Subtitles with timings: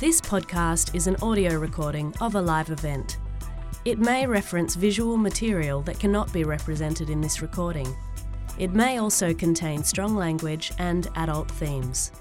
[0.00, 3.18] This podcast is an audio recording of a live event.
[3.84, 7.96] It may reference visual material that cannot be represented in this recording.
[8.60, 12.12] It may also contain strong language and adult themes.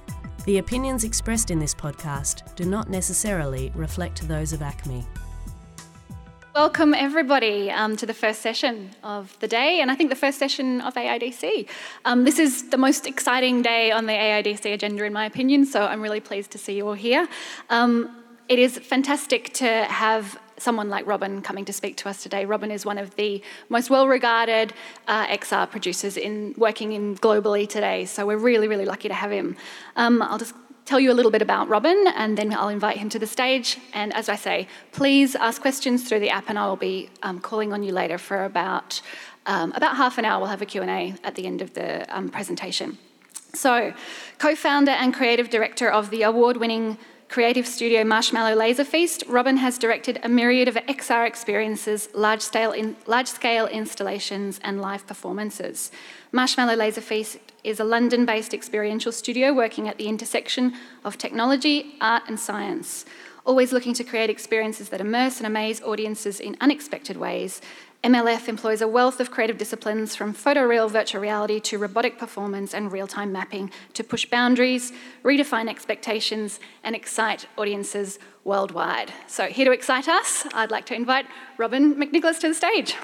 [0.46, 5.05] The opinions expressed in this podcast do not necessarily reflect those of ACME.
[6.58, 10.40] Welcome, everybody, um, to the first session of the day, and I think the first
[10.40, 11.68] session of AIDC.
[12.04, 15.86] Um, this is the most exciting day on the AIDC agenda, in my opinion, so
[15.86, 17.28] I'm really pleased to see you all here.
[17.70, 22.44] Um, it is fantastic to have someone like Robin coming to speak to us today.
[22.45, 24.73] Robin is one of the most well-regarded
[25.08, 29.31] uh, XR producers in working in globally today, so we're really, really lucky to have
[29.31, 29.55] him.
[29.95, 30.55] Um, I'll just
[30.88, 33.78] tell you a little bit about Robin and then I'll invite him to the stage.
[33.94, 37.41] And as I say, please ask questions through the app and I will be um,
[37.41, 39.02] calling on you later for about,
[39.45, 40.40] um, about half an hour.
[40.40, 42.98] We'll have a Q&A at the end of the um, presentation.
[43.54, 43.94] So,
[44.38, 46.98] co-founder and creative director of the award-winning
[47.30, 52.72] creative studio Marshmallow Laser Feast, Robin has directed a myriad of XR experiences, large scale,
[52.72, 55.92] in, large scale installations, and live performances.
[56.31, 61.95] Marshmallow Laser Feast is a London based experiential studio working at the intersection of technology,
[62.00, 63.05] art, and science,
[63.45, 67.61] always looking to create experiences that immerse and amaze audiences in unexpected ways.
[68.03, 72.92] MLF employs a wealth of creative disciplines from photoreal virtual reality to robotic performance and
[72.92, 79.12] real time mapping to push boundaries, redefine expectations, and excite audiences worldwide.
[79.26, 81.26] So, here to excite us, I'd like to invite
[81.58, 82.95] Robin McNicholas to the stage.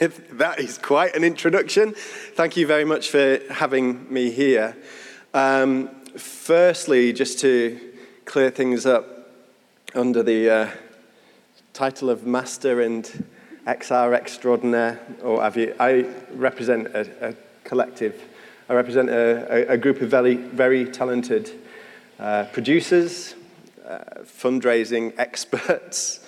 [0.32, 1.94] that is quite an introduction.
[1.94, 4.76] Thank you very much for having me here.
[5.32, 7.78] Um, firstly, just to
[8.24, 9.14] clear things up,
[9.94, 10.70] under the uh,
[11.72, 13.04] title of Master and
[13.66, 18.20] XR Extraordinaire, or have you, I represent a, a collective.
[18.68, 21.50] I represent a, a, group of very, very talented
[22.18, 23.34] uh, producers,
[23.86, 26.26] uh, fundraising experts,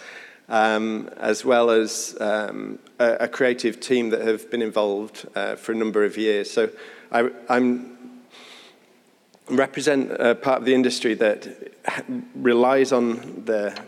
[0.48, 5.72] um, as well as um, a, a, creative team that have been involved uh, for
[5.72, 6.50] a number of years.
[6.50, 6.70] So
[7.10, 7.95] I I'm,
[9.48, 11.48] represent a part of the industry that
[12.34, 13.78] relies on the,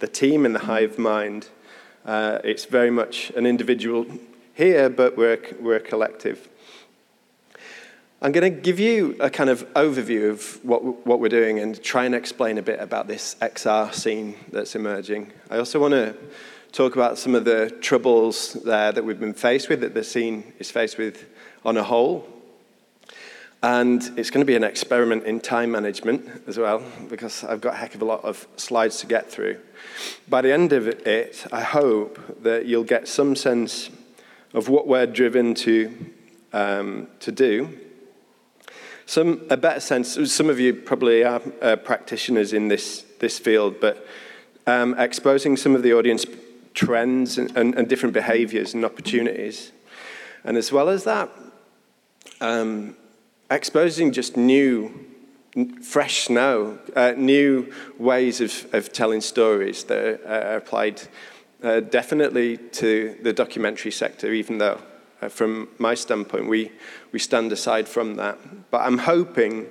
[0.00, 1.48] the team and the hive mind.
[2.04, 4.06] Uh, it's very much an individual
[4.54, 6.48] here, but we're, we're a collective.
[8.22, 11.82] I'm going to give you a kind of overview of what, what we're doing and
[11.82, 15.32] try and explain a bit about this XR scene that's emerging.
[15.50, 16.16] I also want to
[16.72, 20.52] talk about some of the troubles there that we've been faced with, that the scene
[20.58, 21.26] is faced with
[21.64, 22.26] on a whole.
[23.62, 27.74] And it's going to be an experiment in time management as well, because I've got
[27.74, 29.58] a heck of a lot of slides to get through.
[30.28, 33.90] By the end of it, I hope that you'll get some sense
[34.52, 36.12] of what we're driven to,
[36.52, 37.78] um, to do
[39.06, 43.76] some, a better sense, some of you probably are uh, practitioners in this, this field,
[43.80, 44.04] but
[44.66, 46.26] um, exposing some of the audience
[46.74, 49.70] trends and, and, and, different behaviors and opportunities.
[50.42, 51.30] And as well as that,
[52.40, 52.96] um,
[53.50, 55.06] exposing just new,
[55.82, 61.02] fresh snow, uh, new ways of, of telling stories that are, applied
[61.62, 64.80] uh, definitely to the documentary sector, even though
[65.22, 66.70] uh, from my standpoint, we,
[67.12, 68.38] we stand aside from that.
[68.70, 69.66] But I'm hoping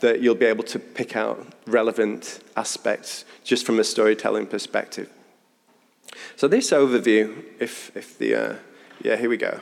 [0.00, 5.10] that you'll be able to pick out relevant aspects just from a storytelling perspective.
[6.36, 8.54] So, this overview, if, if the, uh,
[9.02, 9.60] yeah, here we go.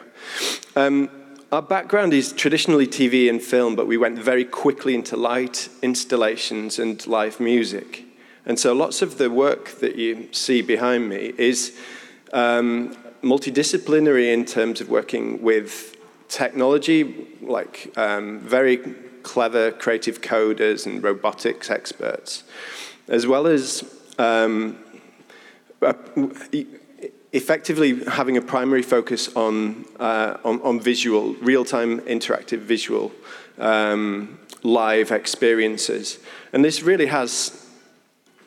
[0.75, 1.11] Um,
[1.53, 6.79] our background is traditionally TV and film, but we went very quickly into light installations
[6.79, 8.05] and live music.
[8.45, 11.79] And so, lots of the work that you see behind me is
[12.33, 15.97] um, multidisciplinary in terms of working with
[16.29, 18.79] technology, like um, very
[19.23, 22.43] clever creative coders and robotics experts,
[23.09, 23.85] as well as
[24.19, 24.79] um,
[27.37, 33.13] effectively having a primary focus on, uh, on, on, visual, real-time interactive visual
[33.59, 36.19] um, live experiences.
[36.53, 37.67] And this really has,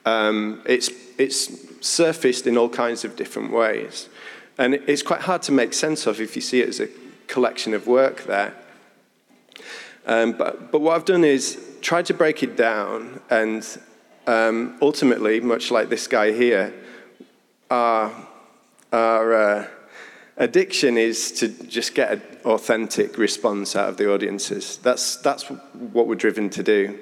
[0.06, 4.10] um, it's, it's surfaced in all kinds of different ways.
[4.58, 6.90] And it's quite hard to make sense of if you see it as a
[7.28, 8.54] collection of work there.
[10.06, 13.66] Um, but, but what I've done is tried to break it down, and
[14.26, 16.74] um, ultimately, much like this guy here,
[17.70, 18.12] our,
[18.92, 19.68] our uh,
[20.38, 24.78] addiction is to just get an authentic response out of the audiences.
[24.78, 27.00] That's, that's what we're driven to do.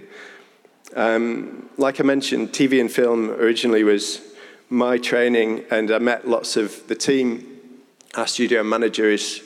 [0.96, 4.22] Um, like I mentioned, TV and film originally was
[4.70, 7.60] my training, and I met lots of the team.
[8.16, 9.44] Our studio manager is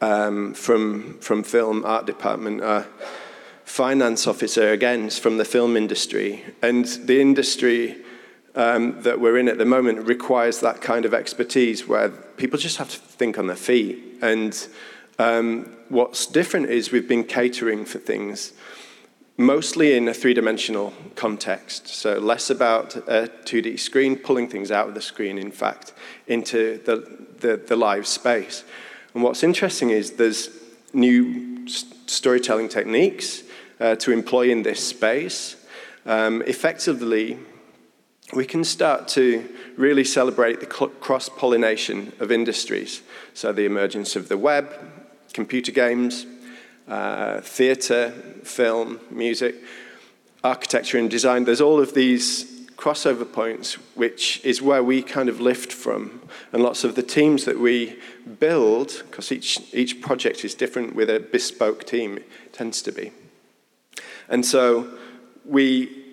[0.00, 2.62] um, from, from film art department.
[2.62, 2.86] Our
[3.64, 6.44] finance officer, again, is from the film industry.
[6.62, 7.98] And the industry
[8.58, 12.76] um, that we're in at the moment requires that kind of expertise where people just
[12.76, 14.18] have to think on their feet.
[14.20, 14.68] And
[15.18, 18.52] um, what's different is we've been catering for things
[19.36, 21.86] mostly in a three dimensional context.
[21.86, 25.92] So, less about a 2D screen, pulling things out of the screen, in fact,
[26.26, 28.64] into the, the, the live space.
[29.14, 30.50] And what's interesting is there's
[30.92, 33.44] new storytelling techniques
[33.78, 35.54] uh, to employ in this space.
[36.04, 37.38] Um, effectively,
[38.34, 43.02] we can start to really celebrate the cross pollination of industries.
[43.34, 44.68] So, the emergence of the web,
[45.32, 46.26] computer games,
[46.88, 48.10] uh, theatre,
[48.44, 49.54] film, music,
[50.44, 51.44] architecture, and design.
[51.44, 56.22] There's all of these crossover points, which is where we kind of lift from.
[56.52, 57.98] And lots of the teams that we
[58.38, 62.20] build, because each, each project is different with a bespoke team,
[62.52, 63.12] tends to be.
[64.28, 64.88] And so
[65.44, 66.04] we,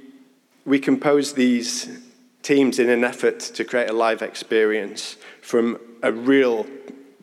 [0.65, 2.05] we compose these
[2.45, 6.68] teams in an effort to create a live experience from a real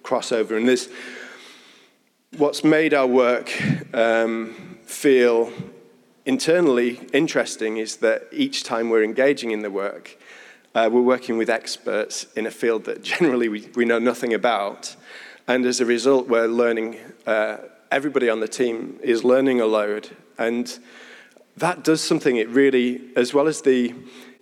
[0.03, 0.57] crossover.
[0.57, 0.91] And this,
[2.39, 3.53] what's made our work
[3.95, 5.53] um, feel
[6.27, 10.19] internally interesting is that each time we're engaging in the work,
[10.75, 14.97] uh, we're working with experts in a field that generally we, we know nothing about.
[15.47, 16.99] And as a result, we're learning,
[17.29, 17.59] uh,
[17.93, 20.17] everybody on the team is learning a load.
[20.37, 20.77] And
[21.59, 23.95] that does something, it really, as well as the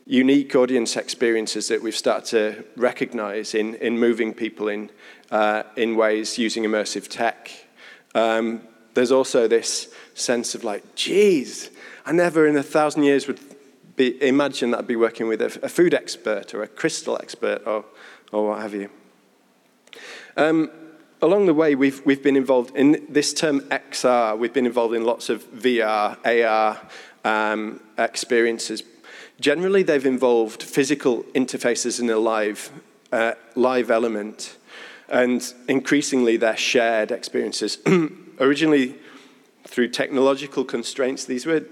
[0.06, 4.90] unique audience experiences that we've started to recognize in, in moving people in,
[5.30, 7.50] uh, in ways using immersive tech
[8.14, 8.62] um,
[8.94, 11.70] there's also this sense of like, geez,
[12.04, 13.40] I never in a thousand years would
[13.96, 17.62] be, imagine that I'd be working with a, a, food expert or a crystal expert
[17.66, 17.84] or,
[18.32, 18.90] or what have you.
[20.36, 20.70] Um,
[21.22, 25.04] along the way, we've, we've been involved in this term XR, we've been involved in
[25.04, 26.80] lots of VR, AR
[27.24, 28.82] um, experiences.
[29.40, 32.70] Generally, they've involved physical interfaces in a live,
[33.10, 34.56] uh, live element
[35.10, 37.78] and increasingly they're shared experiences.
[38.38, 38.94] Originally,
[39.66, 41.64] through technological constraints, these were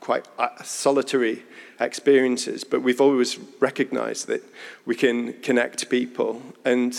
[0.00, 1.42] quite uh, solitary
[1.80, 4.42] experiences, but we've always recognized that
[4.86, 6.42] we can connect people.
[6.64, 6.98] And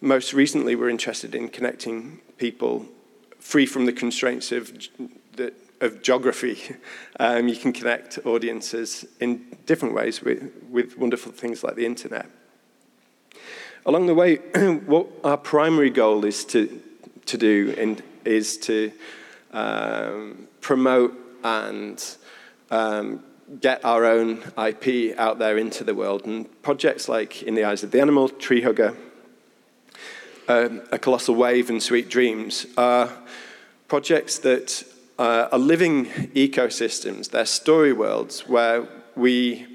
[0.00, 2.86] most recently, we're interested in connecting people
[3.38, 4.72] free from the constraints of,
[5.80, 6.76] of geography.
[7.18, 12.26] Um, you can connect audiences in different ways with, with wonderful things like the internet.
[13.86, 14.36] Along the way,
[14.86, 16.82] what our primary goal is to,
[17.26, 18.92] to do in, is to
[19.52, 22.16] um, promote and
[22.70, 23.22] um,
[23.60, 26.26] get our own IP out there into the world.
[26.26, 28.94] And projects like In the Eyes of the Animal, Tree Hugger,
[30.46, 33.10] um, A Colossal Wave, and Sweet Dreams are
[33.88, 34.84] projects that
[35.20, 37.30] uh, are living ecosystems.
[37.30, 39.66] They're story worlds where we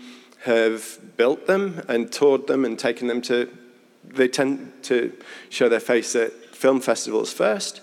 [0.43, 3.47] have built them and toured them and taken them to
[4.13, 5.13] they tend to
[5.49, 7.81] show their face at film festivals first,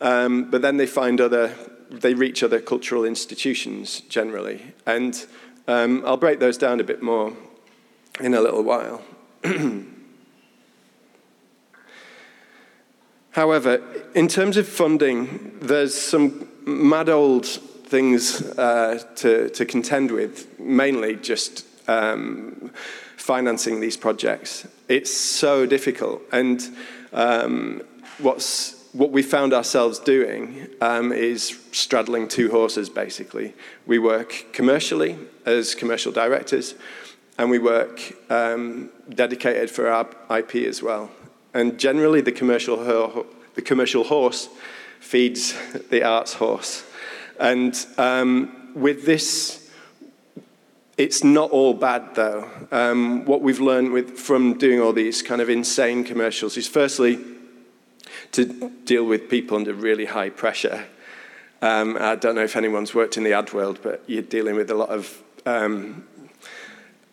[0.00, 1.54] um, but then they find other,
[1.90, 4.74] they reach other cultural institutions generally.
[4.86, 5.26] And
[5.68, 7.36] um, I'll break those down a bit more
[8.20, 9.02] in a little while.
[13.30, 13.82] However,
[14.14, 21.16] in terms of funding, there's some mad old things uh, to, to contend with, mainly
[21.16, 22.70] just um,
[23.16, 24.66] financing these projects.
[24.88, 26.22] It's so difficult.
[26.32, 26.62] And
[27.12, 27.82] um,
[28.18, 33.54] what's, what we found ourselves doing um, is straddling two horses, basically.
[33.86, 36.74] We work commercially as commercial directors,
[37.38, 41.10] and we work um, dedicated for our IP as well.
[41.54, 42.76] And generally, the commercial,
[43.54, 44.48] the commercial horse
[45.06, 45.54] feeds
[45.90, 46.84] the arts horse.
[47.38, 49.62] And um, with this
[50.96, 52.48] it's not all bad, though.
[52.72, 57.22] Um, what we've learned with, from doing all these kind of insane commercials is firstly
[58.32, 60.86] to deal with people under really high pressure.
[61.60, 64.70] Um, I don't know if anyone's worked in the ad world, but you're dealing with
[64.70, 66.06] a lot of um,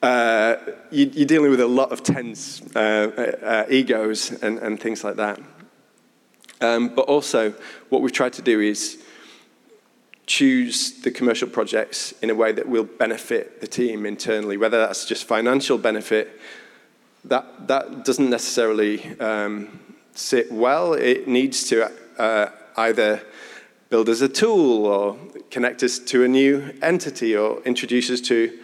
[0.02, 0.56] uh,
[0.90, 5.16] you, are dealing with a lot of tense uh, uh, egos and, and, things like
[5.16, 5.40] that.
[6.64, 7.54] Um, but also,
[7.90, 9.04] what we've tried to do is
[10.26, 15.06] choose the commercial projects in a way that will benefit the team internally, whether that's
[15.06, 16.40] just financial benefit.
[17.26, 19.80] That, that doesn't necessarily um,
[20.14, 20.94] sit well.
[20.94, 23.22] It needs to uh, either
[23.90, 25.18] build as a tool or
[25.52, 28.58] connect us to a new entity or introduce us to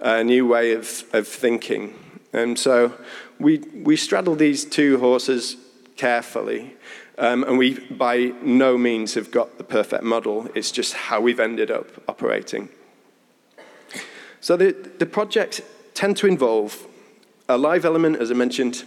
[0.00, 1.94] a new way of, of thinking.
[2.32, 2.92] And so
[3.38, 5.56] we, we straddle these two horses
[5.96, 6.73] carefully.
[7.16, 10.48] Um, and we, by no means, have got the perfect model.
[10.54, 12.68] It's just how we've ended up operating.
[14.40, 15.60] So the, the projects
[15.94, 16.86] tend to involve
[17.48, 18.84] a live element, as I mentioned.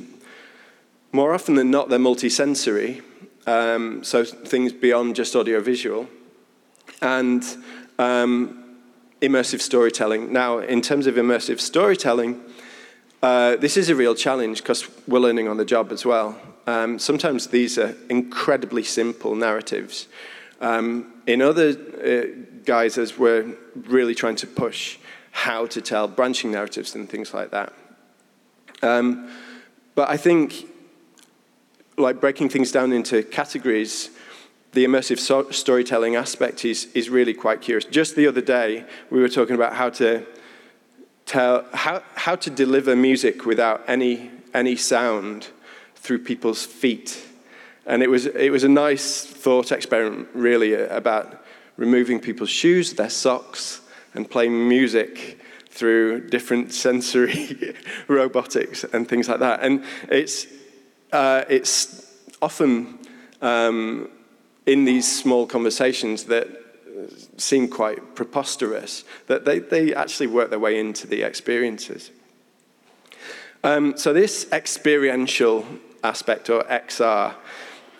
[1.11, 3.01] More often than not, they're multisensory,
[3.45, 6.07] um, so things beyond just audiovisual.
[7.01, 7.43] And
[7.97, 8.75] um,
[9.21, 10.31] immersive storytelling.
[10.31, 12.41] Now, in terms of immersive storytelling,
[13.23, 16.39] uh, this is a real challenge because we're learning on the job as well.
[16.67, 20.07] Um, sometimes these are incredibly simple narratives.
[20.59, 23.55] Um, in other uh, guises, we're
[23.87, 24.97] really trying to push
[25.31, 27.73] how to tell branching narratives and things like that.
[28.81, 29.31] Um,
[29.95, 30.67] but I think,
[31.97, 34.09] like breaking things down into categories,
[34.73, 37.85] the immersive so- storytelling aspect is, is really quite curious.
[37.85, 40.25] Just the other day, we were talking about how to
[41.25, 45.47] tell, how, how to deliver music without any, any sound
[46.07, 47.21] through people's feet.
[47.85, 51.43] And it was, it was a nice thought experiment, really, about
[51.75, 53.81] removing people's shoes, their socks,
[54.13, 55.37] and playing music
[55.69, 57.75] through different sensory
[58.07, 59.61] robotics and things like that.
[59.61, 60.47] And it's,
[61.11, 62.09] uh, it's
[62.41, 62.99] often
[63.41, 64.09] um,
[64.65, 66.47] in these small conversations that
[67.35, 72.11] seem quite preposterous, that they, they actually work their way into the experiences.
[73.63, 75.65] Um, so, this experiential
[76.03, 77.35] aspect, or XR,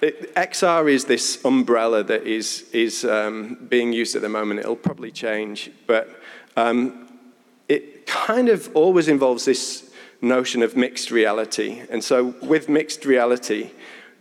[0.01, 4.59] it, XR is this umbrella that is, is um, being used at the moment.
[4.59, 6.09] It'll probably change, but
[6.55, 7.09] um,
[7.67, 11.81] it kind of always involves this notion of mixed reality.
[11.89, 13.71] And so, with mixed reality,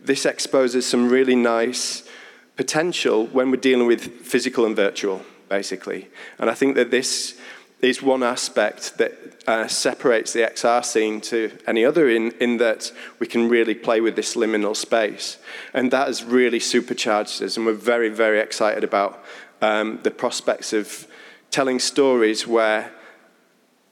[0.01, 2.07] this exposes some really nice
[2.55, 6.07] potential when we're dealing with physical and virtual, basically.
[6.39, 7.39] And I think that this
[7.81, 12.91] is one aspect that uh, separates the XR scene to any other in, in that
[13.19, 15.37] we can really play with this liminal space.
[15.73, 19.23] And that has really supercharged us, and we're very, very excited about
[19.61, 21.07] um, the prospects of
[21.49, 22.91] telling stories where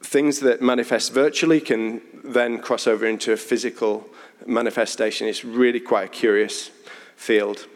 [0.02, 4.06] things that manifest virtually can then cross over into a physical
[4.46, 5.26] manifestation.
[5.26, 6.70] It's really quite a curious
[7.16, 7.66] field.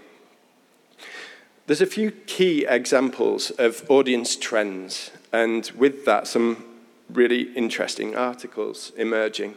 [1.67, 6.65] There's a few key examples of audience trends, and with that, some
[7.15, 9.55] really interesting articles emerging.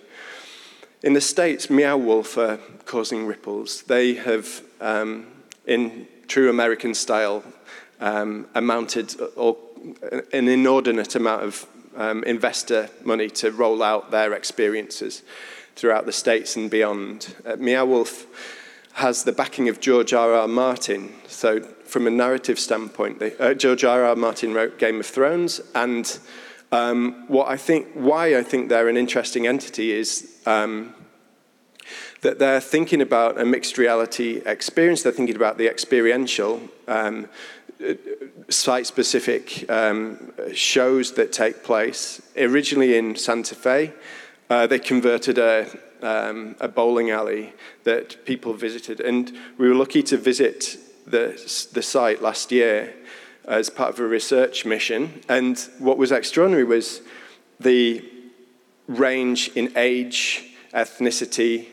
[1.04, 3.84] In the States, Meow Wolf are causing ripples.
[3.84, 5.28] They have, um,
[5.68, 7.44] in true American style,
[8.00, 9.58] um, amounted or
[10.32, 15.24] an inordinate amount of um, investor money to roll out their experiences
[15.76, 17.36] throughout the States and beyond.
[17.46, 18.26] Uh, Meow Wolf
[18.94, 20.34] has the backing of George R.
[20.34, 20.48] R.
[20.48, 21.14] Martin.
[21.28, 24.06] So, from a narrative standpoint, they, uh, George R.
[24.06, 24.16] R.
[24.16, 26.20] Martin wrote Game of Thrones, and
[26.74, 30.94] um, what I think, why I think they're an interesting entity is um,
[32.22, 35.04] that they're thinking about a mixed reality experience.
[35.04, 37.28] They're thinking about the experiential, um,
[38.50, 42.22] site-specific um, shows that take place.
[42.38, 43.94] Originally in Santa Fe,
[44.50, 45.68] uh, they converted a
[46.04, 47.54] um, a bowling alley
[47.86, 49.00] that people visited.
[49.00, 50.78] And we were lucky to visit
[51.08, 51.30] the,
[51.74, 52.94] the site last year
[53.46, 55.22] as part of a research mission.
[55.30, 57.02] And what was extraordinary was
[57.60, 58.04] the
[58.88, 61.68] range in age, ethnicity,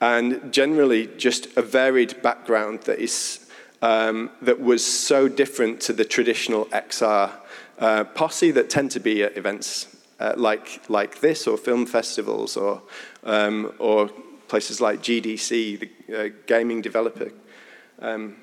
[0.00, 3.42] and generally just a varied background that is
[3.82, 7.32] um, that was so different to the traditional XR
[7.78, 12.56] uh, posse that tend to be at events uh, like, like this, or film festivals,
[12.56, 12.80] or,
[13.24, 14.08] um, or
[14.46, 17.32] places like GDC, the uh, gaming developer
[18.00, 18.36] um,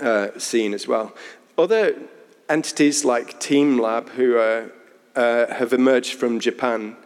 [0.00, 1.14] uh, scene as well.
[1.58, 1.96] Other
[2.50, 4.70] entities like teamLab, who are,
[5.14, 6.96] uh, have emerged from Japan,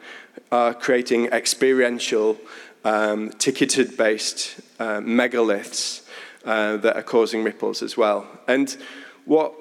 [0.51, 2.37] are creating experiential,
[2.85, 6.03] um, ticketed based uh, megaliths
[6.45, 8.27] uh, that are causing ripples as well.
[8.49, 8.77] And
[9.25, 9.55] what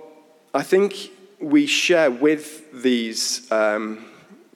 [0.56, 4.06] I think we share with these um,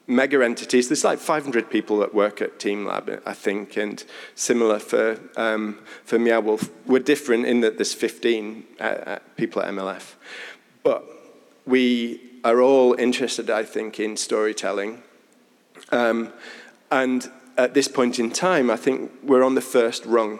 [0.07, 4.03] mega entities, there's like 500 people that work at teamLab, I think, and
[4.35, 6.69] similar for, um, for Meow Wolf.
[6.85, 10.15] We're different in that there's 15 uh, uh people at MLF.
[10.83, 11.05] But
[11.65, 15.01] we are all interested, I think, in storytelling.
[15.91, 16.33] Um,
[16.91, 20.39] and at this point in time, I think we're on the first rung.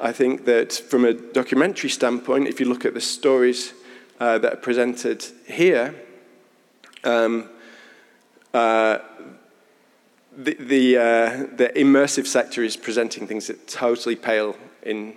[0.00, 3.74] I think that from a documentary standpoint, if you look at the stories
[4.20, 5.94] uh, that are presented here,
[7.04, 7.48] um,
[8.58, 8.98] uh,
[10.36, 15.14] the, the, uh, the, immersive sector is presenting things that totally pale in,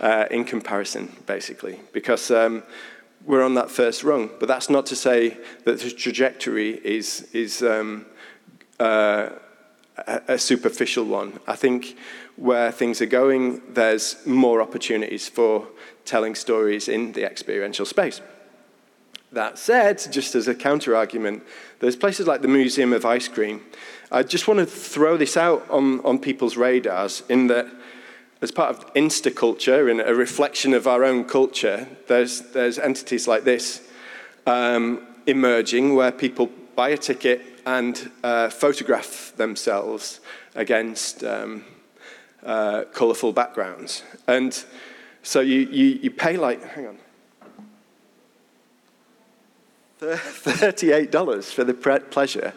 [0.00, 2.62] uh, in comparison, basically, because um,
[3.24, 4.30] we're on that first rung.
[4.38, 8.06] But that's not to say that the trajectory is, is um,
[8.78, 9.30] uh,
[9.96, 11.40] a, a superficial one.
[11.46, 11.96] I think
[12.36, 15.66] where things are going, there's more opportunities for
[16.04, 18.20] telling stories in the experiential space.
[19.32, 21.42] That said, just as a counter argument,
[21.80, 23.62] there's places like the Museum of Ice Cream.
[24.10, 27.66] I just want to throw this out on, on people's radars in that,
[28.40, 33.26] as part of Insta culture and a reflection of our own culture, there's, there's entities
[33.26, 33.82] like this
[34.46, 40.20] um, emerging where people buy a ticket and uh, photograph themselves
[40.54, 41.64] against um,
[42.44, 44.04] uh, colourful backgrounds.
[44.28, 44.64] And
[45.22, 46.98] so you, you, you pay like, hang on,
[50.00, 52.52] $38 for the pleasure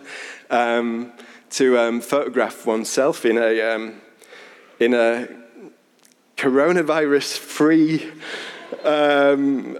[0.49, 1.13] um,
[1.49, 4.01] to um, photograph oneself in a, um,
[4.77, 5.25] in a
[6.35, 8.11] coronavirus free
[8.83, 9.77] um,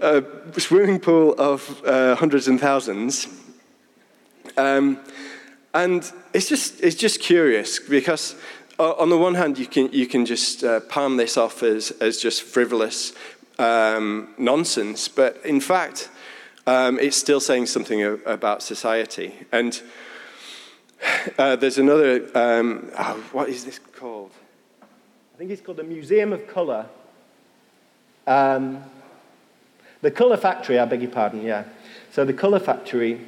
[0.56, 3.28] swimming pool of uh, hundreds and thousands.
[4.56, 4.98] Um,
[5.74, 8.36] and it's just, it's just curious because
[8.78, 12.16] on the one hand, you can, you can just uh, palm this off as, as
[12.16, 13.12] just frivolous
[13.58, 16.08] um, nonsense, but in fact,
[16.66, 19.34] um, it's still saying something about society.
[19.52, 19.80] And
[21.38, 24.30] uh, there's another, um, oh, what is this called?
[24.82, 26.86] I think it's called the Museum of Colour.
[28.26, 28.84] Um,
[30.02, 31.64] the Colour Factory, I beg your pardon, yeah.
[32.12, 33.20] So the Colour Factory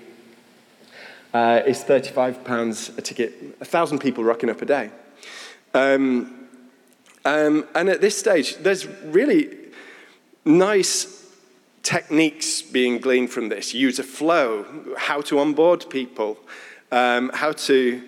[1.33, 4.91] uh, is £35 a ticket, a thousand people rocking up a day.
[5.75, 6.49] Um,
[7.25, 9.57] um, and at this stage, there's really
[10.45, 11.22] nice
[11.83, 14.65] techniques being gleaned from this user flow,
[14.97, 16.39] how to onboard people,
[16.91, 18.03] um, how to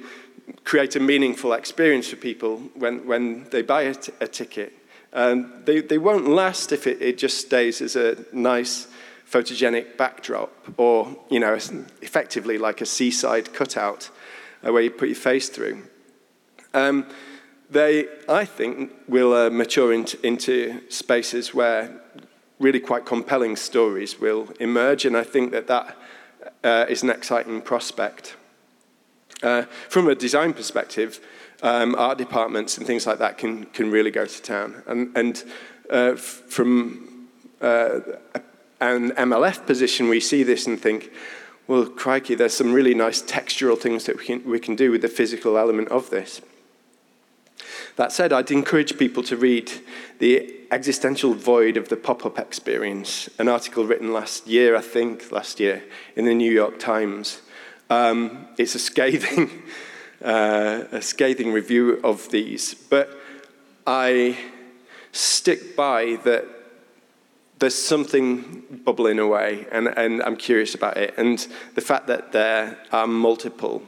[0.64, 4.72] create a meaningful experience for people when, when they buy a, ticket.
[5.12, 8.88] Um, they, they won't last if it, it just stays as a nice
[9.30, 14.10] photogenic backdrop or, you know, effectively like a seaside cutout
[14.66, 15.82] uh, where you put your face through.
[16.72, 17.06] Um,
[17.70, 22.03] they, I think, will uh, mature into spaces where
[22.58, 25.96] really quite compelling stories will emerge, and I think that that
[26.62, 28.36] uh, is an exciting prospect.
[29.42, 31.20] Uh, from a design perspective,
[31.62, 34.82] um, art departments and things like that can, can really go to town.
[34.86, 35.44] And, and
[35.90, 37.28] uh, from
[37.60, 38.00] uh,
[38.80, 41.10] an MLF position, we see this and think,
[41.66, 45.02] well, crikey, there's some really nice textural things that we can, we can do with
[45.02, 46.40] the physical element of this.
[47.96, 49.70] That said, I'd encourage people to read
[50.18, 55.30] The Existential Void of the Pop Up Experience, an article written last year, I think,
[55.30, 55.84] last year,
[56.16, 57.42] in the New York Times.
[57.90, 59.62] Um, it's a scathing,
[60.24, 63.08] uh, a scathing review of these, but
[63.86, 64.36] I
[65.12, 66.44] stick by that
[67.60, 71.14] there's something bubbling away, and, and I'm curious about it.
[71.16, 73.86] And the fact that there are multiple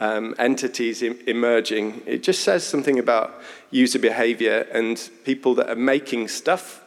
[0.00, 6.28] um, entities emerging, it just says something about user behavior and people that are making
[6.28, 6.84] stuff,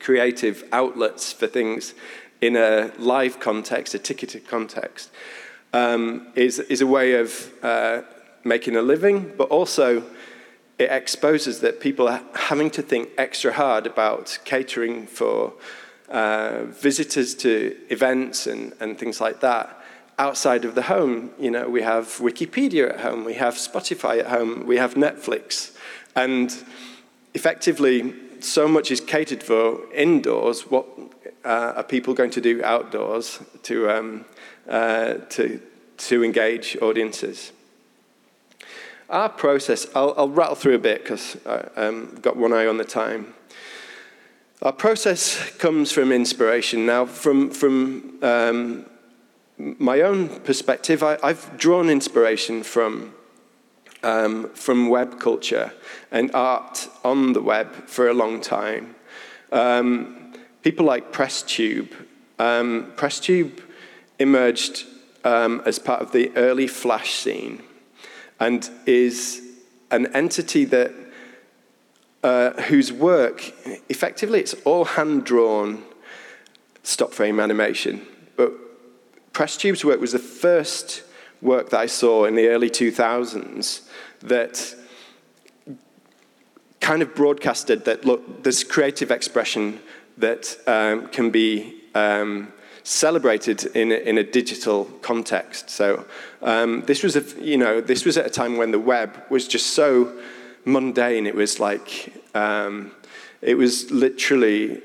[0.00, 1.94] creative outlets for things
[2.40, 5.10] in a live context, a ticketed context,
[5.72, 8.02] um, is, is a way of uh,
[8.44, 10.02] making a living, but also
[10.78, 15.52] it exposes that people are having to think extra hard about catering for
[16.08, 19.77] uh, visitors to events and, and things like that
[20.18, 21.30] outside of the home.
[21.38, 25.76] You know, we have Wikipedia at home, we have Spotify at home, we have Netflix.
[26.14, 26.54] And
[27.34, 30.62] effectively, so much is catered for indoors.
[30.62, 30.86] What
[31.44, 34.24] uh, are people going to do outdoors to, um,
[34.68, 35.60] uh, to,
[35.98, 37.52] to engage audiences?
[39.08, 42.76] Our process, I'll, I'll rattle through a bit because I've um, got one eye on
[42.76, 43.34] the time.
[44.60, 46.84] Our process comes from inspiration.
[46.84, 48.86] Now, from, from um,
[49.58, 53.14] my own perspective, I, have drawn inspiration from,
[54.02, 55.72] um, from web culture
[56.10, 58.94] and art on the web for a long time.
[59.50, 61.92] Um, people like PressTube.
[62.38, 63.60] Um, PressTube
[64.20, 64.84] emerged
[65.24, 67.62] um, as part of the early Flash scene
[68.38, 69.42] and is
[69.90, 70.92] an entity that
[72.22, 73.52] uh, whose work,
[73.88, 75.82] effectively, it's all hand drawn
[76.82, 78.52] stop frame animation, but
[79.32, 81.02] PressTube's work was the first
[81.40, 83.82] work that I saw in the early 2000s
[84.20, 84.74] that
[86.80, 89.80] kind of broadcasted that, look, there's creative expression
[90.16, 95.70] that um, can be um, celebrated in a, in a digital context.
[95.70, 96.06] So
[96.42, 99.46] um, this was a, you know, this was at a time when the web was
[99.46, 100.12] just so
[100.64, 101.26] mundane.
[101.26, 102.92] It was like, um,
[103.40, 104.80] it was literally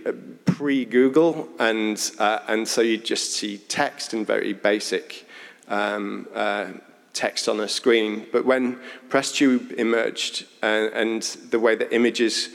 [0.46, 5.28] pre-Google, and, uh, and so you'd just see text and very basic
[5.68, 6.68] um, uh,
[7.14, 8.28] text on a screen.
[8.32, 12.50] But when PressTube emerged and, and the way that images,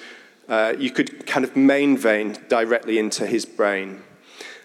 [0.48, 4.02] uh, you could kind of main vein directly into his brain,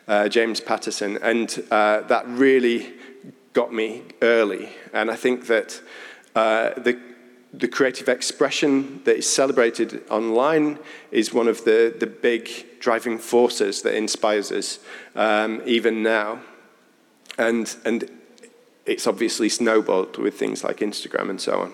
[0.08, 2.94] uh, James Paterson, and uh, that really
[3.54, 4.70] got me early.
[4.94, 5.82] And I think that
[6.36, 7.00] uh, the
[7.54, 10.80] the creative expression that is celebrated online
[11.12, 14.80] is one of the, the big driving forces that inspires us
[15.16, 16.40] um, even now.
[17.38, 18.10] And, and
[18.86, 21.74] it's obviously snowballed with things like Instagram and so on.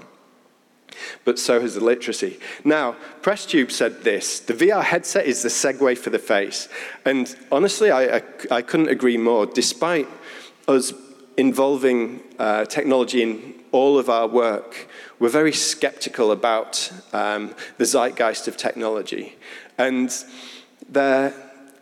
[1.24, 2.39] But so has the literacy.
[2.65, 6.68] Now, PressTube said this the VR headset is the segue for the face.
[7.06, 9.46] And honestly, I, I, I couldn't agree more.
[9.46, 10.08] Despite
[10.68, 10.92] us
[11.38, 14.88] involving uh, technology in all of our work,
[15.20, 19.36] we're very skeptical about um, the zeitgeist of technology.
[19.78, 20.12] And
[20.90, 21.34] there,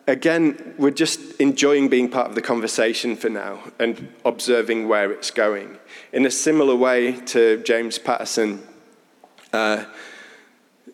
[0.08, 5.32] again, we're just enjoying being part of the conversation for now and observing where it's
[5.32, 5.78] going.
[6.12, 8.64] In a similar way to James Paterson
[9.54, 9.86] uh,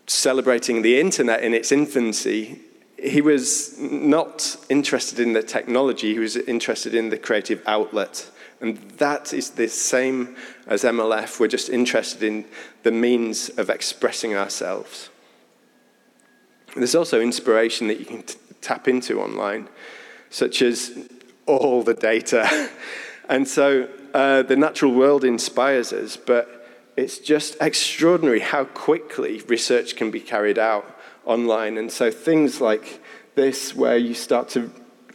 [0.06, 2.60] celebrating the internet in its infancy,
[2.98, 8.30] he was not interested in the technology, he was interested in the creative outlet.
[8.64, 11.38] And that is the same as MLF.
[11.38, 12.46] We're just interested in
[12.84, 15.10] the means of expressing ourselves.
[16.74, 19.68] There's also inspiration that you can t- tap into online,
[20.30, 20.98] such as
[21.46, 22.70] all the data.
[23.30, 29.98] and so uh, the natural world inspires us, but it's just extraordinary how quickly research
[29.98, 30.86] can be carried out
[31.26, 31.78] online.
[31.78, 33.04] And so things like
[33.36, 34.72] this, where you start to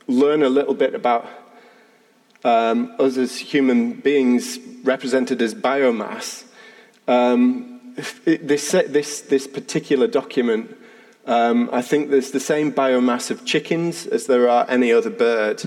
[0.07, 1.27] learn a little bit about
[2.45, 6.45] um, us as human beings represented as biomass,
[7.07, 10.77] um, this, this, this particular document,
[11.27, 15.63] um, I think there's the same biomass of chickens as there are any other bird,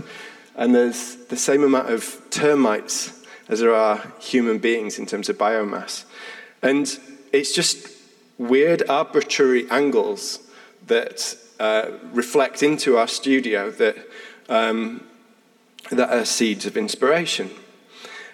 [0.55, 5.38] and there's the same amount of termites as there are human beings in terms of
[5.38, 6.05] biomass.
[6.62, 6.97] And
[7.31, 7.88] it's just
[8.38, 10.39] weird, arbitrary angles
[10.88, 13.97] that uh, reflect into our studio that
[14.49, 15.03] um,
[15.89, 17.49] that are seeds of inspiration.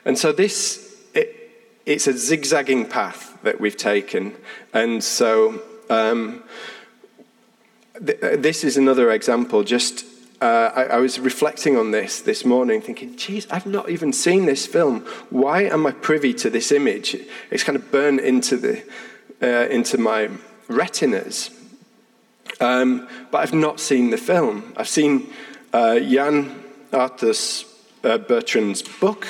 [0.05, 1.51] And so this, it,
[1.85, 4.35] it's a zigzagging path that we've taken.
[4.73, 6.43] And so um,
[8.05, 9.63] th- this is another example.
[9.63, 10.05] Just
[10.41, 14.45] uh, I, I, was reflecting on this this morning, thinking, geez, I've not even seen
[14.45, 15.01] this film.
[15.31, 17.17] Why am I privy to this image?
[17.49, 18.83] It's kind of burned into, the,
[19.41, 20.29] uh, into my
[20.67, 21.49] retinas.
[22.59, 24.73] Um, but I've not seen the film.
[24.77, 25.33] I've seen
[25.73, 27.65] uh, Yann Arthus
[28.03, 29.27] uh, Bertrand's book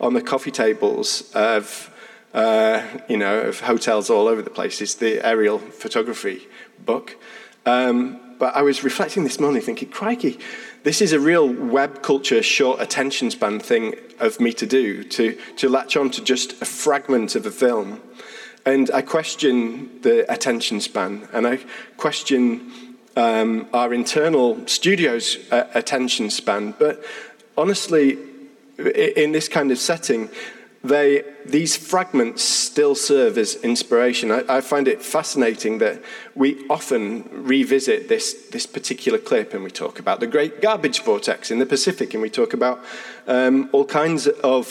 [0.00, 1.90] on the coffee tables of,
[2.32, 4.80] uh, you know, of hotels all over the place.
[4.80, 6.48] It's the aerial photography
[6.84, 7.16] book.
[7.66, 10.38] Um, but I was reflecting this morning, thinking, crikey,
[10.82, 15.38] this is a real web culture short attention span thing of me to do, to,
[15.56, 18.00] to latch on to just a fragment of a film.
[18.64, 21.60] And I question the attention span, and I
[21.96, 22.70] question
[23.16, 26.74] um, our internal studio's uh, attention span.
[26.78, 27.04] But
[27.56, 28.18] honestly,
[28.78, 30.30] in this kind of setting,
[30.82, 34.30] they, these fragments still serve as inspiration.
[34.30, 36.02] I, I, find it fascinating that
[36.34, 41.50] we often revisit this, this particular clip and we talk about the great garbage vortex
[41.50, 42.82] in the Pacific and we talk about
[43.26, 44.66] um, all kinds of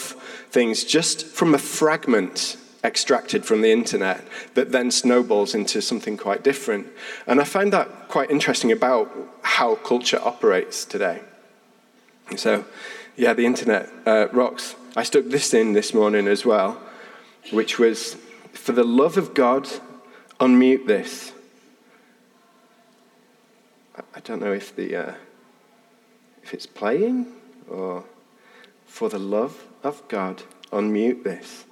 [0.50, 6.44] things just from a fragment extracted from the internet that then snowballs into something quite
[6.44, 6.88] different.
[7.28, 9.12] And I find that quite interesting about
[9.42, 11.22] how culture operates today.
[12.36, 12.66] So,
[13.18, 14.76] yeah, the internet uh, rocks.
[14.96, 16.82] I stuck this in this morning as well,
[17.52, 18.16] which was,
[18.54, 19.68] for the love of God,
[20.40, 21.34] unmute this.
[24.16, 25.14] I don't know if the uh,
[26.42, 27.28] if it's playing
[27.70, 28.04] or
[28.86, 31.66] for the love of God, unmute this.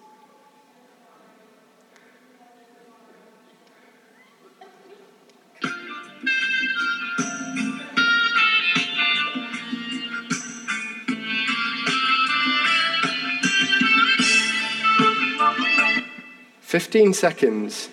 [16.79, 17.89] 15 seconds.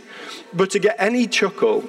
[0.52, 1.88] But to get any chuckle,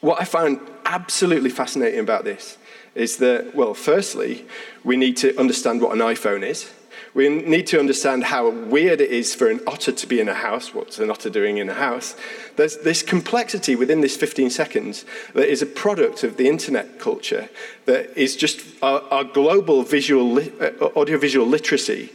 [0.00, 2.58] what I find absolutely fascinating about this
[2.96, 4.46] is that, well, firstly,
[4.82, 6.72] we need to understand what an iPhone is.
[7.14, 10.34] We need to understand how weird it is for an otter to be in a
[10.34, 10.74] house.
[10.74, 12.16] What's an otter doing in a house?
[12.56, 17.48] There's this complexity within this 15 seconds that is a product of the internet culture
[17.84, 22.10] that is just our, our global visual, uh, audiovisual literacy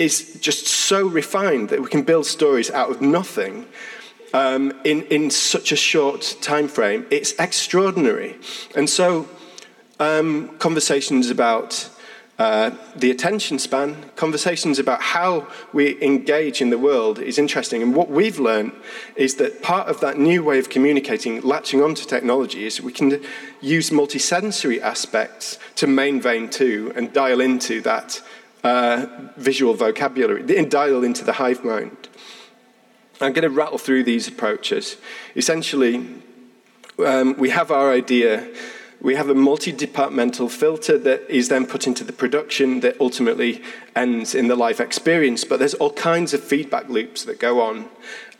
[0.00, 3.66] is just so refined that we can build stories out of nothing
[4.32, 7.06] um, in, in such a short time frame.
[7.10, 8.36] It's extraordinary.
[8.74, 9.28] And so,
[9.98, 11.90] um, conversations about
[12.38, 17.82] uh, the attention span, conversations about how we engage in the world is interesting.
[17.82, 18.72] And what we've learned
[19.14, 23.22] is that part of that new way of communicating, latching onto technology, is we can
[23.60, 28.22] use multisensory aspects to main vein two and dial into that
[28.62, 32.08] uh, visual vocabulary, and dial into the hive mind.
[33.20, 34.96] I'm going to rattle through these approaches.
[35.36, 36.06] Essentially,
[37.04, 38.48] um, we have our idea
[39.02, 43.62] we have a multi-departmental filter that is then put into the production that ultimately
[43.96, 45.42] ends in the live experience.
[45.42, 47.88] But there's all kinds of feedback loops that go on.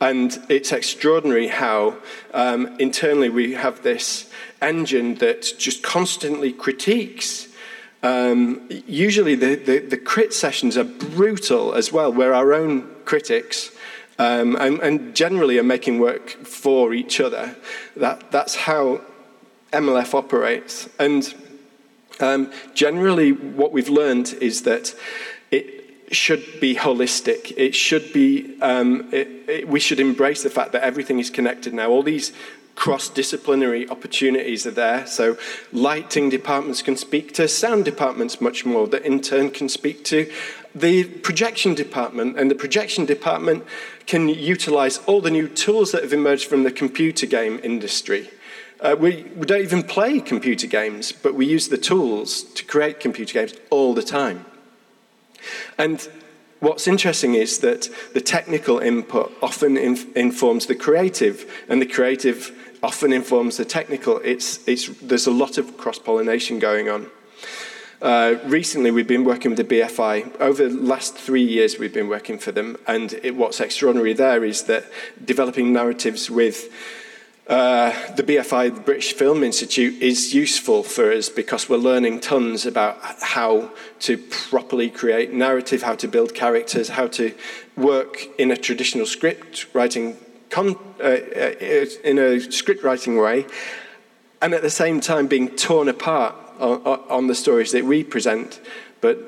[0.02, 1.96] And it's extraordinary how
[2.34, 4.30] um, internally we have this
[4.60, 7.48] engine that just constantly critiques.
[8.02, 12.10] Um, usually the, the, the, crit sessions are brutal as well.
[12.10, 13.72] We're our own critics.
[14.18, 17.56] Um, and, and, generally are making work for each other.
[17.96, 19.00] That, that's how
[19.72, 20.88] MLF operates.
[20.98, 21.34] And
[22.20, 24.94] um, generally, what we've learned is that
[25.50, 27.52] it should be holistic.
[27.56, 31.72] It should be, um, it, it, we should embrace the fact that everything is connected
[31.72, 31.88] now.
[31.88, 32.32] All these
[32.80, 35.06] cross-disciplinary opportunities are there.
[35.06, 35.36] So
[35.70, 40.32] lighting departments can speak to sound departments much more, that in turn can speak to
[40.74, 43.64] the projection department, and the projection department
[44.06, 48.30] can utilize all the new tools that have emerged from the computer game industry.
[48.80, 52.98] Uh, we, we don't even play computer games, but we use the tools to create
[52.98, 54.46] computer games all the time.
[55.76, 56.08] And
[56.60, 62.56] what's interesting is that the technical input often inf- informs the creative, and the creative
[62.82, 64.18] often informs the technical.
[64.18, 67.10] It's, it's, there's a lot of cross pollination going on.
[68.02, 70.40] Uh, recently, we've been working with the BFI.
[70.40, 72.78] Over the last three years, we've been working for them.
[72.86, 74.84] And it, what's extraordinary there is that
[75.22, 76.72] developing narratives with
[77.46, 82.64] uh, the BFI, the British Film Institute, is useful for us because we're learning tons
[82.64, 87.34] about how to properly create narrative, how to build characters, how to
[87.76, 90.16] work in a traditional script writing
[90.50, 93.46] con- uh, uh, in a script writing way,
[94.42, 98.60] and at the same time being torn apart on, on the stories that we present,
[99.00, 99.18] but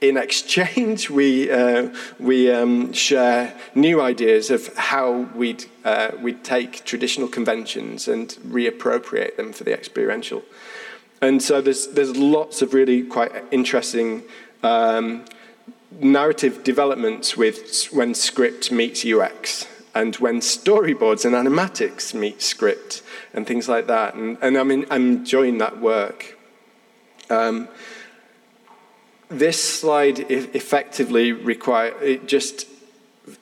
[0.00, 6.84] in exchange, we, uh, we um, share new ideas of how we'd, uh, we'd take
[6.84, 10.42] traditional conventions and reappropriate them for the experiential.
[11.22, 14.22] And so there's, there's lots of really quite interesting
[14.62, 15.24] um,
[16.00, 23.02] narrative developments with when script meets UX and when storyboards and animatics meet script
[23.32, 24.14] and things like that.
[24.14, 26.36] And, and I mean, I'm enjoying that work.
[27.30, 27.68] Um,
[29.28, 32.66] this slide effectively requires it just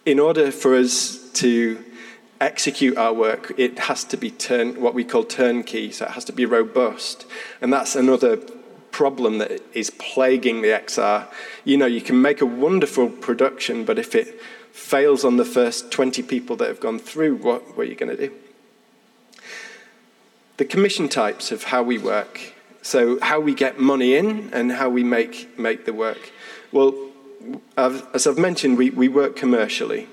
[0.07, 1.83] in order for us to
[2.41, 6.25] execute our work, it has to be turn, what we call turnkey, so it has
[6.25, 7.25] to be robust.
[7.61, 8.37] And that's another
[8.91, 11.27] problem that is plaguing the XR.
[11.65, 14.41] You know, you can make a wonderful production, but if it
[14.73, 18.17] fails on the first 20 people that have gone through, what, what are you going
[18.17, 18.35] to do?
[20.57, 24.91] The commission types of how we work so, how we get money in and how
[24.91, 26.33] we make, make the work.
[26.73, 26.95] Well,
[27.77, 30.09] as I've mentioned, we, we work commercially.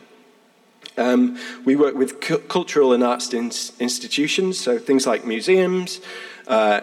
[0.95, 5.99] Um, we work with cu- cultural and arts in- institutions, so things like museums,
[6.47, 6.81] uh,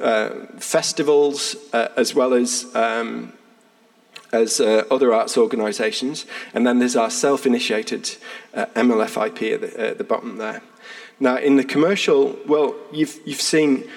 [0.00, 3.34] uh, festivals, uh, as well as um,
[4.32, 6.26] as uh, other arts organisations.
[6.54, 8.16] And then there's our self-initiated
[8.54, 10.62] uh, MLFIP at the, at the bottom there.
[11.20, 13.88] Now, in the commercial, well, you've you've seen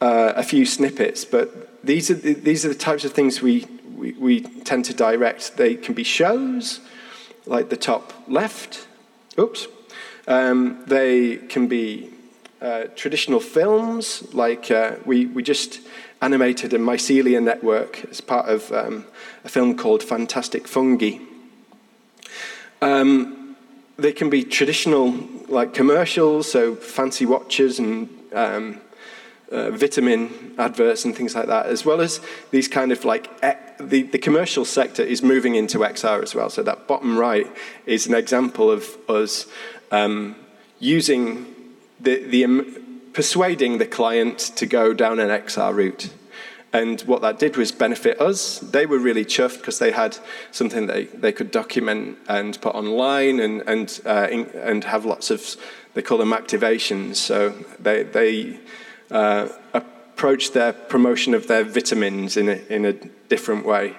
[0.00, 3.64] uh, a few snippets, but these are the, these are the types of things we,
[3.96, 5.56] we, we tend to direct.
[5.56, 6.80] They can be shows,
[7.46, 8.86] like the top left.
[9.38, 9.68] Oops.
[10.26, 12.10] Um, they can be
[12.60, 15.80] uh, traditional films, like uh, we, we just
[16.20, 19.04] animated a mycelia network as part of um,
[19.44, 21.18] a film called Fantastic Fungi.
[22.80, 23.56] Um,
[23.96, 25.12] they can be traditional,
[25.48, 28.80] like commercials, so fancy watches and um,
[29.50, 33.40] uh, vitamin adverts and things like that, as well as these kind of like
[33.80, 36.50] the, the commercial sector is moving into XR as well.
[36.50, 37.46] So that bottom right
[37.86, 39.46] is an example of us
[39.90, 40.36] um,
[40.78, 41.54] using
[42.00, 42.44] the, the
[43.18, 46.08] persuading the client to go down an XR route.
[46.72, 48.60] And what that did was benefit us.
[48.60, 50.16] They were really chuffed because they had
[50.52, 55.32] something they, they could document and put online and, and, uh, in, and have lots
[55.32, 55.56] of,
[55.94, 57.16] they call them activations.
[57.16, 57.50] So
[57.80, 58.60] they, they
[59.10, 63.96] uh, approach their promotion of their vitamins in a, in a different way.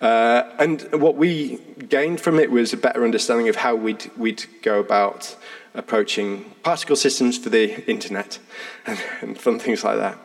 [0.00, 1.56] Uh, and what we
[1.88, 5.34] gained from it was a better understanding of how we'd, we'd go about
[5.74, 8.38] approaching particle systems for the internet
[8.86, 10.18] and, and fun things like that.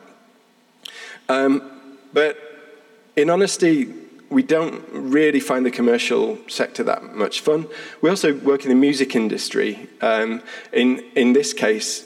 [1.27, 1.62] Um,
[2.13, 2.38] but
[3.15, 3.93] in honesty,
[4.29, 7.67] we don't really find the commercial sector that much fun.
[8.01, 9.89] We also work in the music industry.
[10.01, 12.05] Um, in, in this case,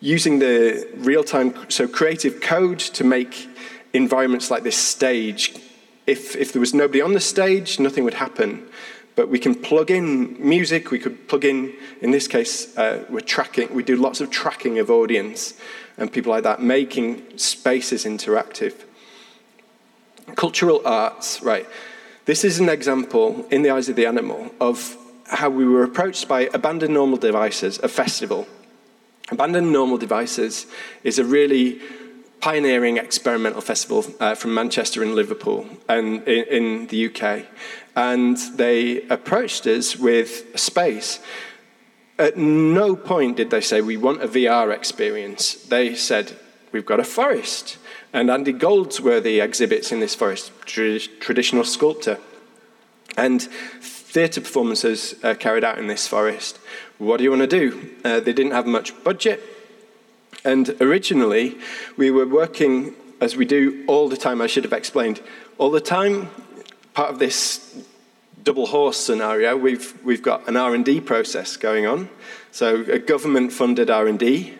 [0.00, 3.48] using the real time, so creative code to make
[3.92, 5.54] environments like this stage.
[6.06, 8.68] If, if there was nobody on the stage, nothing would happen.
[9.16, 13.20] But we can plug in music, we could plug in, in this case, uh, we're
[13.20, 15.54] tracking, we do lots of tracking of audience
[15.96, 18.74] and people like that, making spaces interactive.
[20.34, 21.66] Cultural arts, right.
[22.26, 24.96] This is an example, in the eyes of the animal, of
[25.28, 28.46] how we were approached by Abandoned Normal Devices, a festival.
[29.30, 30.66] Abandoned Normal Devices
[31.04, 31.80] is a really
[32.40, 37.46] pioneering experimental festival uh, from Manchester and Liverpool and in, in, the UK.
[37.96, 41.18] And they approached us with space.
[42.18, 45.54] At no point did they say, we want a VR experience.
[45.54, 46.36] They said,
[46.72, 47.78] we've got a forest.
[48.12, 52.18] And Andy Goldsworthy exhibits in this forest, tra- traditional sculptor.
[53.16, 56.58] And theatre performances uh, carried out in this forest.
[56.98, 57.90] What do you want to do?
[58.04, 59.42] Uh, they didn't have much budget.
[60.44, 61.56] And originally,
[61.96, 65.20] we were working, as we do all the time, I should have explained,
[65.58, 66.30] all the time,
[66.96, 67.76] part of this
[68.42, 72.08] double horse scenario, we've, we've got an R&D process going on.
[72.52, 74.54] So a government-funded R&D,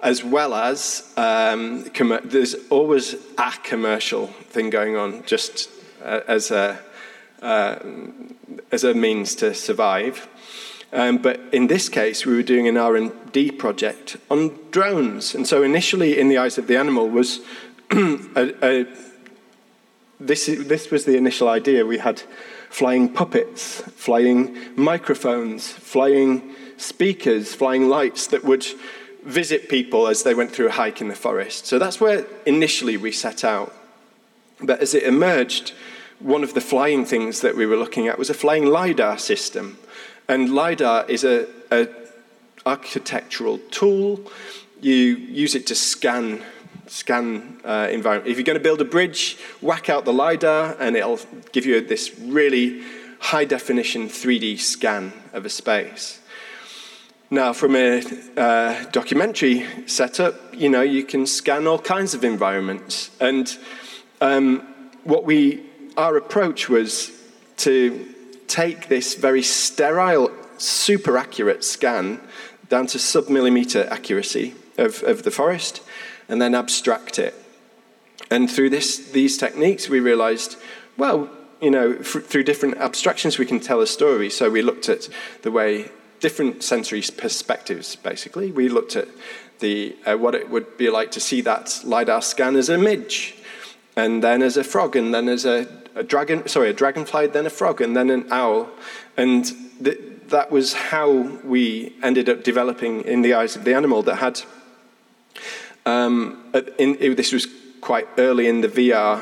[0.00, 5.68] as well as um, com- there's always a commercial thing going on, just
[6.04, 6.78] uh, as a
[7.42, 7.78] uh,
[8.70, 10.28] as a means to survive.
[10.92, 15.34] Um, but in this case, we were doing an R&D project on drones.
[15.34, 17.40] And so initially, in the eyes of the animal, was
[17.90, 18.86] a, a,
[20.20, 21.84] this, this was the initial idea.
[21.86, 22.22] We had
[22.68, 28.64] flying puppets, flying microphones, flying speakers, flying lights that would
[29.24, 31.66] visit people as they went through a hike in the forest.
[31.66, 33.74] So that's where initially we set out.
[34.62, 35.72] But as it emerged,
[36.20, 39.78] one of the flying things that we were looking at was a flying LiDAR system.
[40.28, 41.88] And LiDAR is a, a
[42.66, 44.30] architectural tool.
[44.80, 46.42] You use it to scan
[46.90, 48.28] scan uh, environment.
[48.28, 51.20] If you're going to build a bridge, whack out the LiDAR and it'll
[51.52, 52.82] give you this really
[53.20, 56.20] high definition 3D scan of a space.
[57.30, 58.02] Now, from a
[58.36, 63.10] uh, documentary setup, you know, you can scan all kinds of environments.
[63.20, 63.56] And
[64.20, 64.60] um,
[65.04, 65.64] what we,
[65.96, 67.12] our approach was
[67.58, 68.04] to
[68.48, 72.20] take this very sterile, super accurate scan
[72.68, 75.82] down to sub-millimeter accuracy of, of the forest
[76.30, 77.34] and then abstract it.
[78.30, 80.56] And through this, these techniques, we realized,
[80.96, 81.28] well,
[81.60, 84.30] you know, f- through different abstractions, we can tell a story.
[84.30, 85.08] So we looked at
[85.42, 85.90] the way
[86.20, 88.52] different sensory perspectives, basically.
[88.52, 89.08] We looked at
[89.58, 93.36] the, uh, what it would be like to see that LiDAR scan as a midge,
[93.96, 97.46] and then as a frog, and then as a a dragon, sorry, a dragonfly, then
[97.46, 98.68] a frog, and then an owl.
[99.16, 99.44] And
[99.82, 101.10] th- that was how
[101.44, 104.40] we ended up developing in the eyes of the animal that had.
[105.86, 107.46] Um, in, this was
[107.80, 109.20] quite early in the VR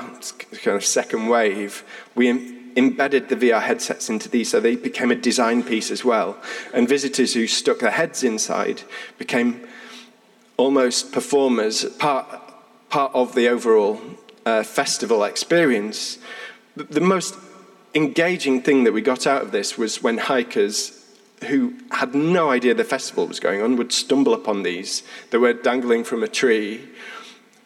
[0.63, 1.85] kind of second wave.
[2.15, 6.05] We Im- embedded the VR headsets into these, so they became a design piece as
[6.05, 6.37] well.
[6.75, 8.83] And visitors who stuck their heads inside
[9.19, 9.67] became
[10.57, 12.27] almost performers, part,
[12.89, 14.01] part of the overall
[14.45, 16.19] uh, festival experience
[16.79, 17.37] the most
[17.95, 20.98] engaging thing that we got out of this was when hikers
[21.47, 25.53] who had no idea the festival was going on would stumble upon these that were
[25.53, 26.89] dangling from a tree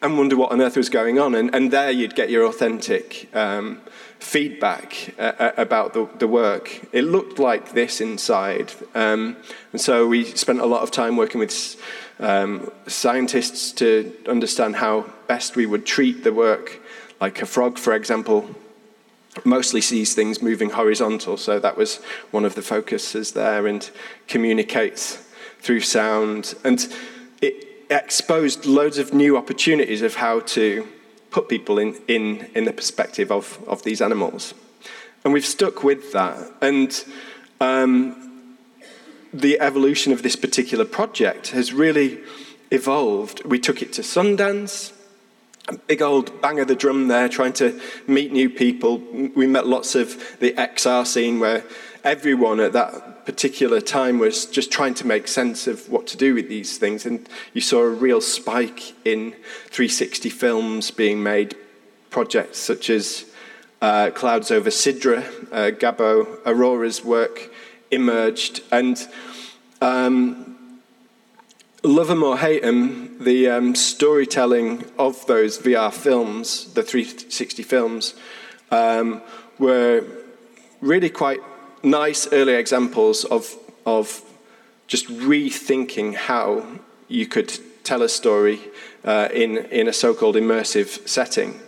[0.01, 1.33] and wonder what on earth was going on.
[1.33, 3.81] And, and there you'd get your authentic um,
[4.19, 6.81] feedback uh, uh about the, the, work.
[6.91, 8.73] It looked like this inside.
[8.93, 9.37] Um,
[9.71, 11.81] and so we spent a lot of time working with
[12.19, 16.79] um, scientists to understand how best we would treat the work.
[17.21, 18.53] Like a frog, for example,
[19.43, 21.97] mostly sees things moving horizontal, so that was
[22.31, 23.89] one of the focuses there, and
[24.27, 25.17] communicates
[25.59, 26.55] through sound.
[26.63, 26.87] And
[27.41, 30.87] it exposed loads of new opportunities of how to
[31.31, 34.53] put people in, in, in the perspective of, of these animals.
[35.23, 36.51] And we've stuck with that.
[36.61, 37.03] And
[37.59, 38.57] um,
[39.33, 42.19] the evolution of this particular project has really
[42.71, 43.43] evolved.
[43.45, 44.92] We took it to Sundance
[45.87, 48.97] big old bang of the drum there, trying to meet new people.
[49.35, 51.63] We met lots of the XR scene where
[52.03, 56.35] everyone at that particular time was just trying to make sense of what to do
[56.35, 57.05] with these things.
[57.05, 59.31] And you saw a real spike in
[59.67, 61.55] 360 films being made,
[62.09, 63.25] projects such as
[63.81, 67.49] uh, Clouds Over Sidra, uh, Gabo Arora's work
[67.91, 68.61] emerged.
[68.71, 69.07] And
[69.81, 70.42] um,
[71.83, 78.15] love them or hate them, the um, storytelling of those VR films, the 360 films,
[78.71, 79.21] um,
[79.59, 80.05] were
[80.81, 81.41] really quite
[81.83, 83.55] nice early examples of,
[83.85, 84.21] of
[84.87, 86.65] just rethinking how
[87.07, 87.53] you could
[87.83, 88.59] tell a story
[89.03, 91.59] uh, in, in a so called immersive setting.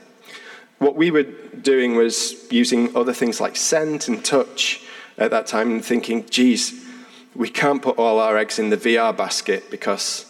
[0.79, 4.81] What we were doing was using other things like scent and touch
[5.17, 6.84] at that time and thinking, geez,
[7.35, 10.25] we can't put all our eggs in the VR basket because,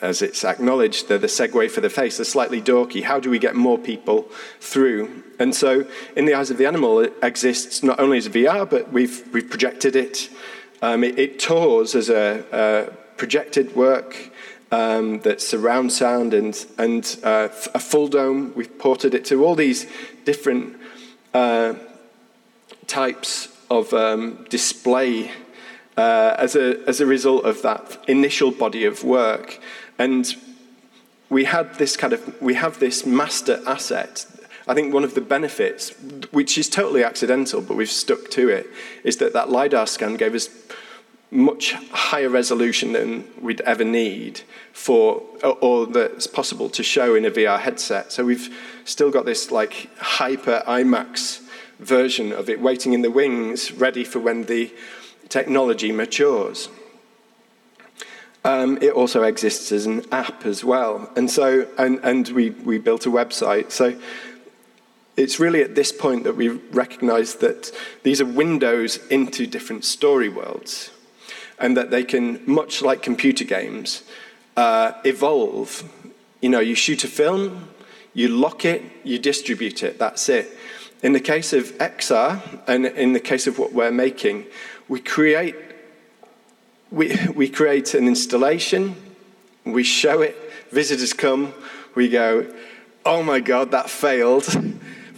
[0.00, 2.16] as it's acknowledged, they're the segue for the face.
[2.16, 3.02] They're slightly dorky.
[3.02, 4.22] How do we get more people
[4.60, 5.22] through?
[5.38, 5.86] And so,
[6.16, 9.48] in the eyes of the animal, it exists not only as VR, but we've, we've
[9.48, 10.30] projected it.
[10.80, 14.30] Um, it, it, tours as a, a projected work
[14.70, 18.52] um, that's surround sound and, and uh, a full dome.
[18.54, 19.86] We've ported it to all these
[20.24, 20.76] different
[21.34, 21.74] uh,
[22.86, 25.32] types of um, display
[25.98, 29.58] uh, as, a, as a result of that initial body of work.
[29.98, 30.32] And
[31.28, 34.24] we had this kind of, we have this master asset.
[34.68, 35.90] I think one of the benefits,
[36.30, 38.68] which is totally accidental, but we've stuck to it,
[39.02, 40.48] is that that LiDAR scan gave us
[41.32, 44.42] much higher resolution than we'd ever need
[44.72, 45.20] for,
[45.60, 48.12] or that's possible to show in a VR headset.
[48.12, 51.40] So we've still got this like hyper IMAX
[51.80, 54.72] version of it waiting in the wings, ready for when the
[55.28, 56.68] technology matures.
[58.44, 61.10] Um, it also exists as an app as well.
[61.16, 63.72] And so, and, and we, we built a website.
[63.72, 63.98] So
[65.16, 67.72] it's really at this point that we recognize that
[68.04, 70.90] these are windows into different story worlds
[71.58, 74.04] and that they can, much like computer games,
[74.56, 75.82] uh, evolve.
[76.40, 77.68] You know, you shoot a film,
[78.14, 80.56] you lock it, you distribute it, that's it.
[81.02, 84.46] In the case of XR, and in the case of what we're making,
[84.88, 85.54] we create,
[86.90, 88.96] we, we create an installation,
[89.64, 90.36] we show it,
[90.70, 91.52] visitors come,
[91.94, 92.52] we go,
[93.04, 94.46] oh my God, that failed,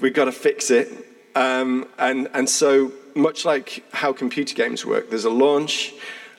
[0.00, 0.88] we've got to fix it.
[1.34, 5.92] Um, and, and so, much like how computer games work, there's a launch,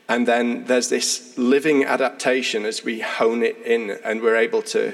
[0.08, 4.94] and then there's this living adaptation as we hone it in and we're able to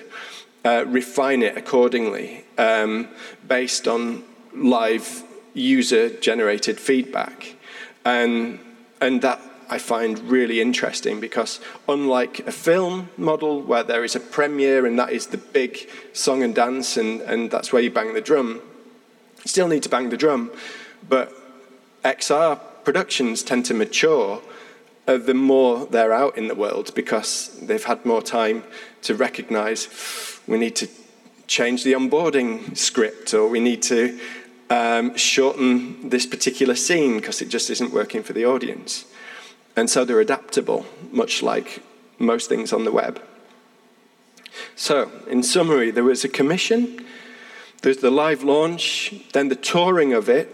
[0.63, 3.07] uh, refine it accordingly um,
[3.47, 4.23] based on
[4.53, 5.23] live
[5.53, 7.56] user generated feedback.
[8.07, 8.59] And,
[9.01, 14.21] and that I find really interesting because, unlike a film model where there is a
[14.21, 18.13] premiere and that is the big song and dance and, and that's where you bang
[18.13, 18.61] the drum,
[19.43, 20.51] you still need to bang the drum.
[21.09, 21.33] But
[22.05, 24.41] XR productions tend to mature
[25.05, 28.63] uh, the more they're out in the world because they've had more time
[29.01, 30.87] to recognize we need to
[31.47, 34.17] change the onboarding script or we need to
[34.69, 39.05] um, shorten this particular scene because it just isn't working for the audience.
[39.75, 41.83] And so they're adaptable, much like
[42.19, 43.21] most things on the web.
[44.75, 47.05] So, in summary, there was a commission,
[47.83, 50.49] there's the live launch, then the touring of it,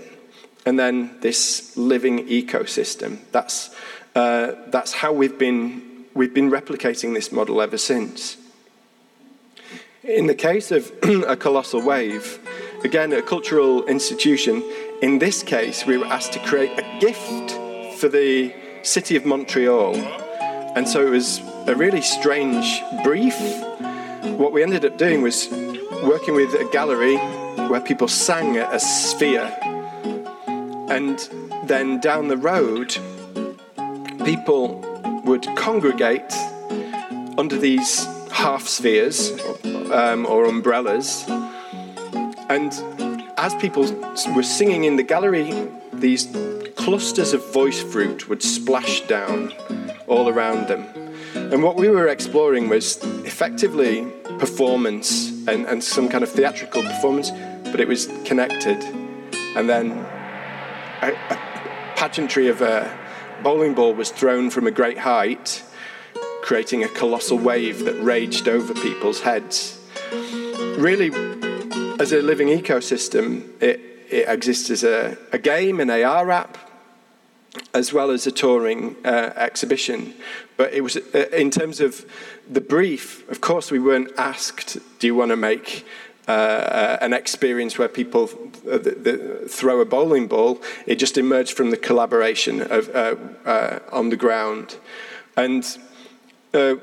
[0.66, 3.20] and then this living ecosystem.
[3.32, 3.74] That's,
[4.16, 8.38] uh, that's how we've been, we've been replicating this model ever since.
[10.04, 12.40] In the case of a colossal wave,
[12.84, 14.64] again, a cultural institution.
[15.02, 17.52] In this case, we were asked to create a gift
[18.00, 19.96] for the city of Montreal.
[20.76, 23.36] And so it was a really strange brief.
[24.38, 25.50] What we ended up doing was
[26.04, 27.18] working with a gallery
[27.70, 29.56] where people sang a sphere.
[30.90, 31.18] And
[31.66, 32.98] then down the road,
[34.26, 34.82] people
[35.26, 36.34] would congregate
[37.38, 39.32] under these half spheres
[39.92, 41.24] um, or umbrellas
[42.50, 42.74] and
[43.38, 43.84] as people
[44.36, 46.28] were singing in the gallery, these
[46.76, 49.54] clusters of voice fruit would splash down
[50.08, 50.86] all around them.
[51.36, 54.08] And what we were exploring was effectively
[54.40, 57.32] performance and, and some kind of theatrical performance,
[57.72, 58.84] but it was connected.
[59.56, 59.92] And then
[61.02, 61.38] a, a
[61.96, 62.92] pageantry of a
[63.44, 65.64] bowling ball was thrown from a great height,
[66.42, 69.80] creating a colossal wave that raged over people's heads.
[70.78, 71.10] Really,
[72.00, 73.80] as a living ecosystem, it,
[74.10, 76.58] it exists as a, a, game, an AR app,
[77.74, 80.14] as well as a touring uh, exhibition.
[80.58, 82.06] But it was uh, in terms of
[82.50, 83.28] the brief.
[83.30, 85.86] Of course, we weren't asked, "Do you want to make?"
[86.26, 88.30] Uh, uh an experience where people
[88.72, 90.62] uh, the, the, throw a bowling ball.
[90.86, 94.78] It just emerged from the collaboration of, uh, on the ground,
[95.36, 95.66] and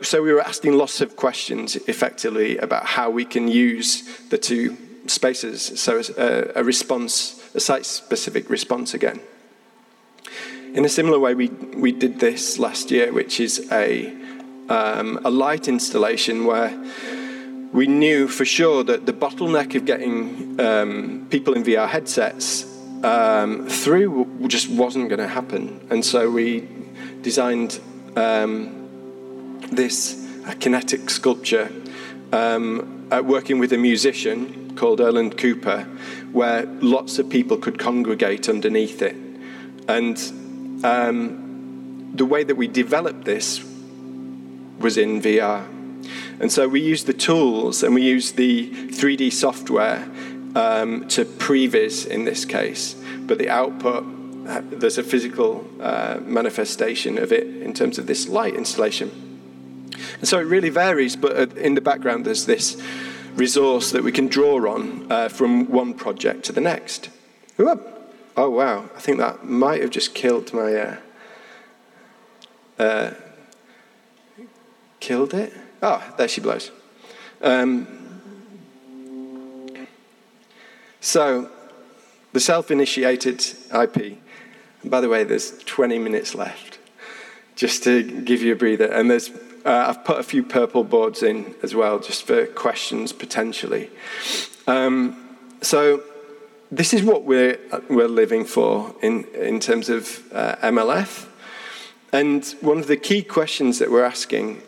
[0.02, 4.76] so we were asking lots of questions effectively about how we can use the two
[5.10, 9.20] spaces, so a, a response, a site-specific response again.
[10.74, 14.20] In a similar way, we, we did this last year, which is a
[14.70, 16.70] um, a light installation where
[17.72, 22.64] we knew for sure that the bottleneck of getting um, people in VR headsets
[23.04, 25.86] um, through just wasn't going to happen.
[25.90, 26.68] And so we
[27.22, 27.80] designed
[28.16, 30.16] um, this
[30.60, 31.70] kinetic sculpture
[32.32, 35.82] um, working with a musician called Erland Cooper,
[36.32, 39.14] where lots of people could congregate underneath it.
[39.86, 40.16] And
[40.82, 43.62] um, the way that we developed this
[44.78, 45.66] was in VR.
[46.40, 50.08] And so we used the tools and we used the 3D software
[50.54, 54.02] um, to previs in this case, but the output,
[54.48, 59.10] uh, there's a physical uh, manifestation of it in terms of this light installation.
[60.20, 62.80] And so it really varies, but uh, in the background there's this
[63.34, 67.10] resource that we can draw on uh, from one project to the next.
[68.36, 70.74] Oh, wow, I think that might have just killed my.
[70.74, 70.96] Uh,
[72.78, 73.10] uh,
[75.00, 75.52] killed it?
[75.82, 76.70] Oh, there she blows.
[77.42, 77.86] Um,
[81.00, 81.50] so,
[82.32, 84.18] the self initiated IP.
[84.82, 86.78] And by the way, there's 20 minutes left,
[87.56, 88.86] just to give you a breather.
[88.86, 89.30] And there's,
[89.64, 93.90] uh, I've put a few purple boards in as well, just for questions potentially.
[94.66, 96.02] Um, so,
[96.70, 97.58] this is what we're,
[97.88, 101.26] we're living for in, in terms of uh, MLF.
[102.12, 104.62] And one of the key questions that we're asking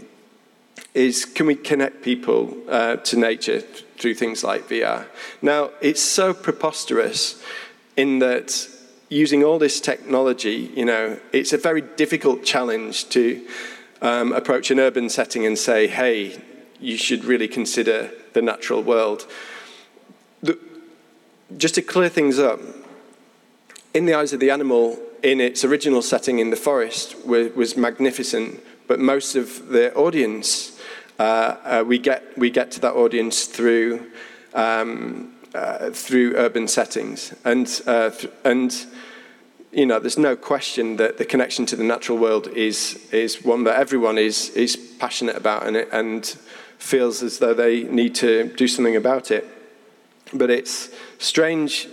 [0.95, 5.07] is can we connect people uh, to nature through things like VR?
[5.41, 7.43] Now, it's so preposterous
[7.97, 8.69] in that
[9.09, 13.47] using all this technology, you know, it's a very difficult challenge to
[14.03, 16.43] um, approach an urban setting and say, hey,
[16.81, 19.27] you should really consider the natural world.
[20.43, 20.59] The,
[21.57, 22.61] just to clear things up,
[23.95, 28.61] in the eyes of the animal, in its original setting in the forest, was magnificent,
[28.89, 30.81] but most of the audience
[31.19, 34.11] uh, uh, we, get, we get to that audience through,
[34.55, 37.35] um, uh, through urban settings.
[37.45, 38.87] And, uh, th- and
[39.73, 43.65] you know, there's no question that the connection to the natural world is, is one
[43.65, 46.27] that everyone is, is passionate about and, and
[46.77, 49.49] feels as though they need to do something about it.
[50.35, 51.89] But it's strange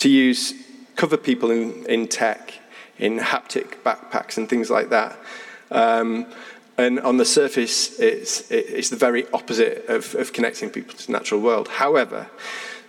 [0.00, 0.52] to use
[0.94, 2.52] cover people in, in tech,
[2.98, 5.18] in haptic backpacks and things like that.
[5.70, 6.26] Um,
[6.78, 11.12] and on the surface, it's, it's the very opposite of, of connecting people to the
[11.12, 11.68] natural world.
[11.68, 12.28] However,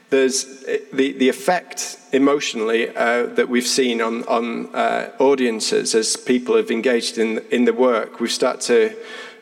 [0.09, 0.45] there's
[0.93, 6.71] the, the effect emotionally uh, that we've seen on, on uh, audiences as people have
[6.71, 8.19] engaged in, in the work.
[8.19, 8.95] We've started to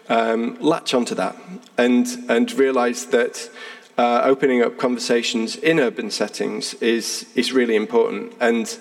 [0.10, 1.36] um, latch onto that
[1.78, 3.50] and, and realize that
[3.98, 8.34] uh, opening up conversations in urban settings is, is really important.
[8.42, 8.78] And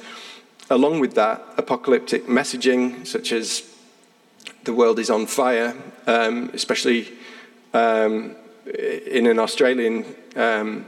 [0.71, 3.63] along with that, apocalyptic messaging, such as
[4.65, 5.77] the world is on fire,
[6.07, 7.13] um, especially
[7.75, 10.07] um, in an Australian
[10.37, 10.87] um,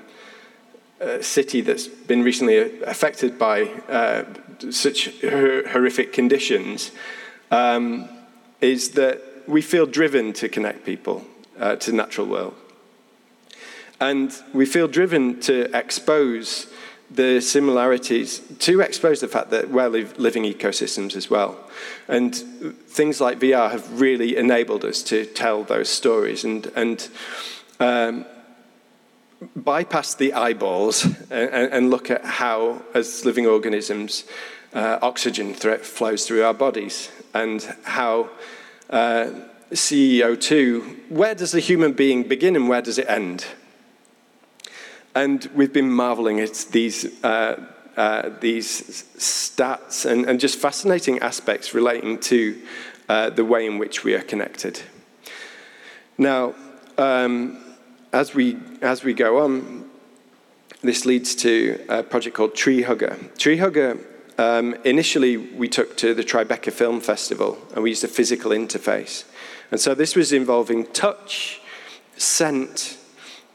[1.00, 4.24] uh, city that's been recently affected by uh,
[4.70, 6.90] such horrific conditions,
[7.50, 8.08] um,
[8.60, 11.24] is that we feel driven to connect people
[11.58, 12.54] uh, to the natural world.
[14.00, 16.66] And we feel driven to expose
[17.10, 21.56] the similarities to expose the fact that we're living ecosystems as well.
[22.08, 27.08] And things like VR have really enabled us to tell those stories and, and
[27.78, 28.26] um,
[29.54, 34.24] bypass the eyeballs and, and, look at how, as living organisms,
[34.72, 38.30] uh, oxygen flows through our bodies and how
[38.90, 39.30] uh,
[39.72, 43.46] CO2, where does the human being begin and where does it end?
[45.14, 47.64] And we've been marveling at these, uh,
[47.96, 52.60] uh, these stats and, and, just fascinating aspects relating to
[53.08, 54.82] uh, the way in which we are connected.
[56.18, 56.54] Now,
[56.98, 57.65] um,
[58.16, 59.90] as, we, as we go on,
[60.82, 63.16] this leads to a project called Tree Hugger.
[63.36, 63.98] Tree Hugger,
[64.38, 69.24] um, initially, we took to the Tribeca Film Festival and we used a physical interface.
[69.70, 71.60] And so this was involving touch,
[72.16, 72.96] scent,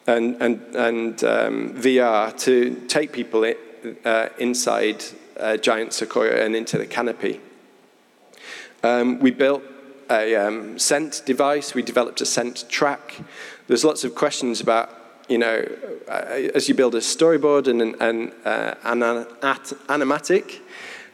[0.06, 3.56] and, and, and um, VR to take people in,
[4.06, 5.04] uh, inside
[5.38, 7.42] a giant sequoia and into the canopy.
[8.84, 9.64] Um, we built
[10.12, 13.16] a um, scent device, we developed a scent track.
[13.68, 14.90] There's lots of questions about,
[15.30, 15.66] you know,
[16.08, 20.60] uh, as you build a storyboard and an, an uh, animatic,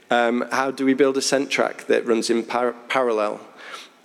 [0.10, 3.42] um, how do we build a scent track that runs in par- parallel?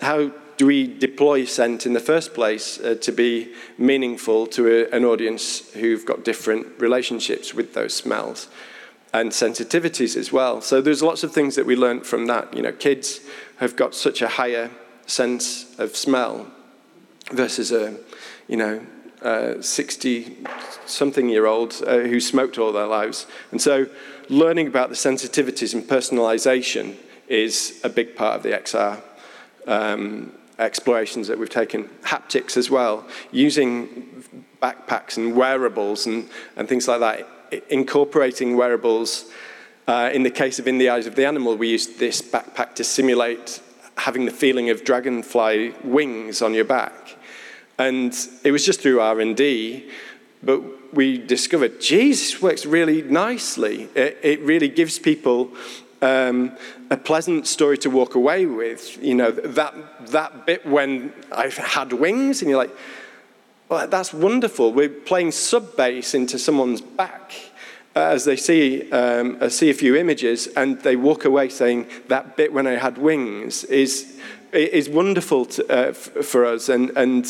[0.00, 4.96] How do we deploy scent in the first place uh, to be meaningful to a,
[4.96, 8.48] an audience who've got different relationships with those smells
[9.12, 10.60] and sensitivities as well?
[10.60, 12.54] So there's lots of things that we learned from that.
[12.54, 13.20] You know, kids
[13.58, 14.70] have got such a higher
[15.06, 16.48] sense of smell
[17.30, 17.96] versus a,
[18.52, 20.36] you know, 60
[20.84, 23.26] something year old uh, who smoked all their lives.
[23.50, 23.86] And so
[24.28, 26.96] learning about the sensitivities and personalization
[27.28, 29.00] is a big part of the XR
[29.66, 31.84] um, explorations that we've taken.
[32.02, 34.22] Haptics as well, using
[34.60, 39.30] backpacks and wearables and, and things like that, incorporating wearables.
[39.88, 42.74] Uh, in the case of In the Eyes of the Animal, we used this backpack
[42.74, 43.62] to simulate
[43.96, 47.01] having the feeling of dragonfly wings on your back.
[47.78, 48.14] And
[48.44, 49.90] it was just through R&D,
[50.42, 53.88] but we discovered, Jesus works really nicely.
[53.94, 55.50] It, it really gives people
[56.02, 56.56] um,
[56.90, 59.02] a pleasant story to walk away with.
[59.02, 59.74] You know, that,
[60.08, 62.76] that bit when I had wings, and you're like,
[63.68, 64.72] well, that's wonderful.
[64.72, 67.32] We're playing sub bass into someone's back
[67.94, 72.36] as they see, um, uh, see a few images, and they walk away saying, that
[72.36, 74.18] bit when I had wings is,
[74.52, 76.68] is wonderful to, uh, for us.
[76.68, 77.26] And, and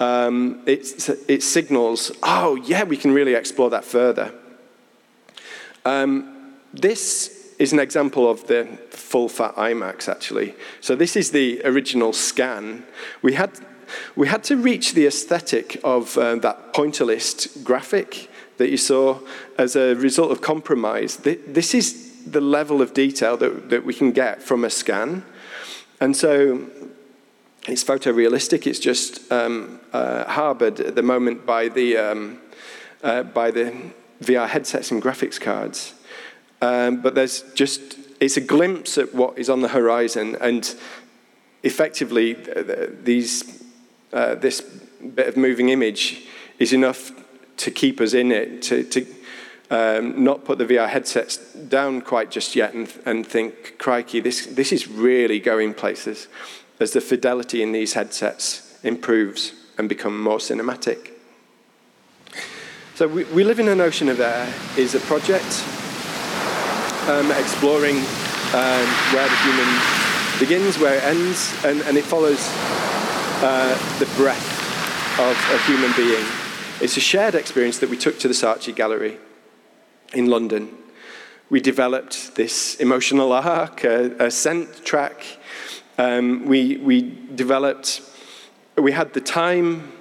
[0.00, 4.32] um, it, it signals, oh, yeah, we can really explore that further.
[5.84, 10.54] Um, this is an example of the full fat IMAX, actually.
[10.80, 12.84] So this is the original scan.
[13.22, 13.52] We had,
[14.16, 19.20] we had to reach the aesthetic of uh, that pointillist graphic that you saw
[19.58, 21.18] as a result of compromise.
[21.18, 25.24] This is the level of detail that, that we can get from a scan.
[26.00, 26.66] And so
[27.66, 28.66] it's photorealistic.
[28.66, 32.40] It's just um, uh, harbored at the moment by the, um,
[33.02, 33.74] uh, by the
[34.22, 35.94] VR headsets and graphics cards.
[36.60, 40.36] Um, but there's just, it's a glimpse at what is on the horizon.
[40.40, 40.74] And
[41.62, 42.34] effectively,
[43.02, 43.62] these,
[44.12, 46.26] uh, this bit of moving image
[46.58, 47.12] is enough
[47.58, 49.06] to keep us in it, to, to
[49.74, 54.46] um, not put the VR headsets down quite just yet and, and think, crikey, this,
[54.46, 56.28] this is really going places
[56.78, 61.10] as the fidelity in these headsets improves and become more cinematic.
[62.94, 65.64] So we, we live in an ocean of air is a project
[67.08, 67.96] um, exploring
[68.54, 69.80] um, where the human
[70.38, 72.38] begins, where it ends, and, and it follows
[73.42, 76.24] uh, the breath of a human being.
[76.80, 79.18] It's a shared experience that we took to the Saatchi Gallery
[80.14, 80.68] in London.
[81.50, 85.24] We developed this emotional arc, a, a scent track.
[85.98, 87.02] Um, we, we
[87.34, 88.00] developed,
[88.76, 89.92] we had the time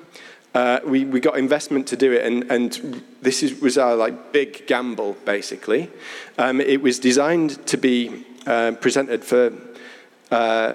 [0.53, 4.32] uh, we, we got investment to do it, and, and this is, was our like
[4.32, 5.89] big gamble, basically.
[6.38, 9.51] Um, it was designed to be uh, presented for
[10.30, 10.74] uh,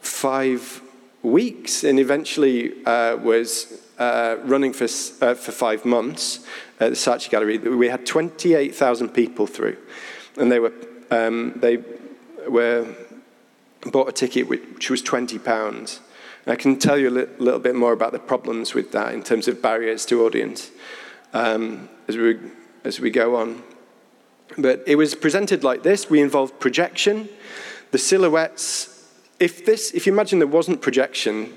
[0.00, 0.82] five
[1.22, 6.46] weeks, and eventually uh, was uh, running for, uh, for five months
[6.80, 7.58] at the Saatchi Gallery.
[7.58, 9.76] We had 28,000 people through,
[10.36, 10.72] and they were,
[11.10, 11.82] um, they
[12.48, 12.86] were
[13.84, 16.00] bought a ticket which was 20 pounds.
[16.48, 19.22] I can tell you a li- little bit more about the problems with that in
[19.22, 20.70] terms of barriers to audience
[21.32, 22.38] um, as, we,
[22.84, 23.62] as we go on.
[24.56, 26.08] But it was presented like this.
[26.08, 27.28] We involved projection,
[27.90, 28.92] the silhouettes.
[29.40, 31.52] If, this, if you imagine there wasn't projection,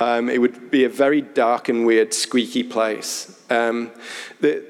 [0.00, 3.38] um, it would be a very dark and weird, squeaky place.
[3.50, 3.90] Um,
[4.40, 4.64] the,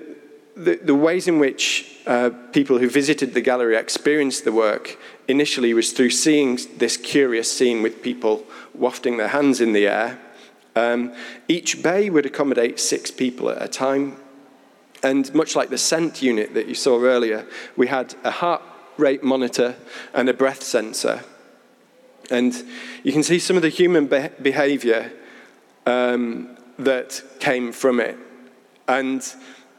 [0.56, 5.72] the, the, ways in which uh, people who visited the gallery experienced the work initially
[5.72, 10.18] was through seeing this curious scene with people wafting their hands in the air.
[10.74, 11.14] Um,
[11.46, 14.16] each bay would accommodate six people at a time.
[15.02, 18.62] And much like the scent unit that you saw earlier, we had a heart
[18.96, 19.76] rate monitor
[20.12, 21.22] and a breath sensor.
[22.30, 22.54] And
[23.02, 25.12] you can see some of the human be- behavior
[25.86, 28.16] um, that came from it.
[28.86, 29.22] And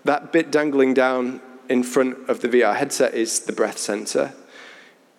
[0.03, 4.33] that bit dangling down in front of the VR headset is the breath sensor.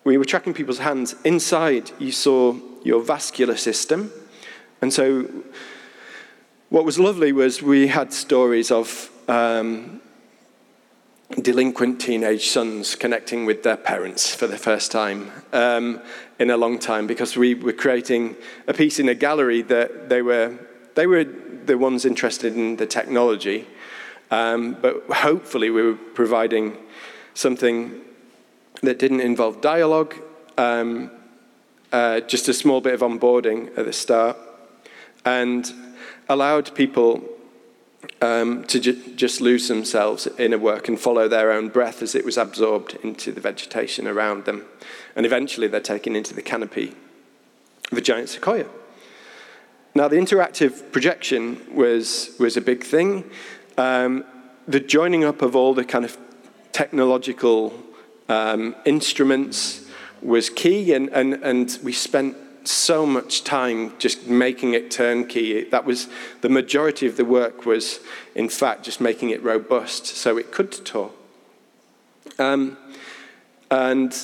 [0.03, 1.15] We were tracking people's hands.
[1.23, 4.11] Inside, you saw your vascular system.
[4.81, 5.29] And so,
[6.69, 10.01] what was lovely was we had stories of um,
[11.41, 15.99] delinquent teenage sons connecting with their parents for the first time um,
[16.39, 18.35] in a long time because we were creating
[18.67, 20.57] a piece in a gallery that they were,
[20.95, 23.67] they were the ones interested in the technology,
[24.31, 26.77] um, but hopefully we were providing
[27.33, 28.01] something
[28.81, 30.15] that didn't involve dialogue,
[30.57, 31.09] um,
[31.91, 34.37] uh, just a small bit of onboarding at the start,
[35.25, 35.71] and
[36.29, 37.23] allowed people
[38.23, 42.15] um, to ju- just lose themselves in a work and follow their own breath as
[42.15, 44.63] it was absorbed into the vegetation around them.
[45.15, 46.95] And eventually they're taken into the canopy
[47.91, 48.65] of a giant sequoia.
[49.93, 53.29] Now, the interactive projection was, was a big thing.
[53.77, 54.23] Um,
[54.69, 56.17] the joining up of all the kind of
[56.71, 57.73] technological
[58.29, 59.85] um, instruments
[60.21, 62.37] was key, and, and, and we spent
[62.67, 65.63] so much time just making it turnkey.
[65.63, 66.07] That was
[66.41, 67.99] the majority of the work was,
[68.35, 71.11] in fact, just making it robust so it could tour.
[72.39, 72.77] Um,
[73.69, 74.15] and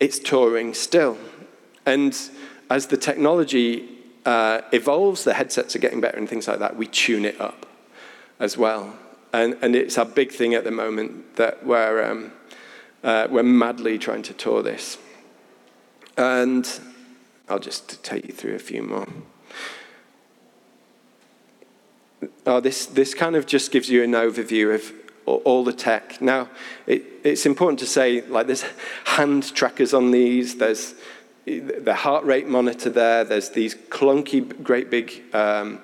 [0.00, 1.18] it's touring still.
[1.84, 2.18] And
[2.70, 3.88] as the technology
[4.24, 7.66] uh, evolves, the headsets are getting better and things like that, we tune it up
[8.40, 8.98] as well.
[9.32, 12.32] And, and it's a big thing at the moment that we're, um,
[13.04, 14.98] uh, we're madly trying to tour this.
[16.16, 16.68] And
[17.48, 19.06] I'll just take you through a few more.
[22.44, 24.92] Oh, this, this kind of just gives you an overview of
[25.26, 26.20] all the tech.
[26.20, 26.48] Now,
[26.86, 28.64] it, it's important to say, like, there's
[29.04, 30.94] hand trackers on these, there's
[31.44, 35.80] the heart rate monitor there, there's these clunky, great big um,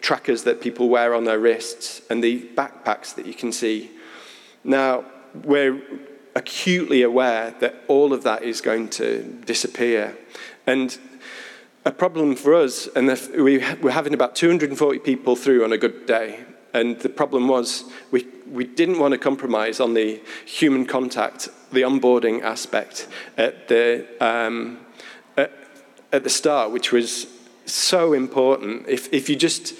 [0.00, 3.90] trackers that people wear on their wrists, and the backpacks that you can see.
[4.62, 5.04] Now,
[5.44, 5.80] we're
[6.34, 10.16] acutely aware that all of that is going to disappear.
[10.70, 10.96] And
[11.84, 16.06] a problem for us, and we we're having about 240 people through on a good
[16.06, 21.48] day, and the problem was we, we didn't want to compromise on the human contact,
[21.72, 24.78] the onboarding aspect at the, um,
[25.36, 25.50] at,
[26.12, 27.26] at the start, which was
[27.66, 28.86] so important.
[28.86, 29.74] If, if you just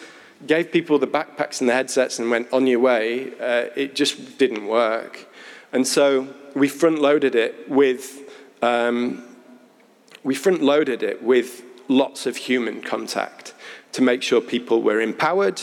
[0.44, 4.38] gave people the backpacks and the headsets and went on your way, uh, it just
[4.38, 5.28] didn't work.
[5.72, 8.28] And so we front loaded it with
[8.60, 9.29] um,
[10.22, 13.54] we front loaded it with lots of human contact
[13.92, 15.60] to make sure people were empowered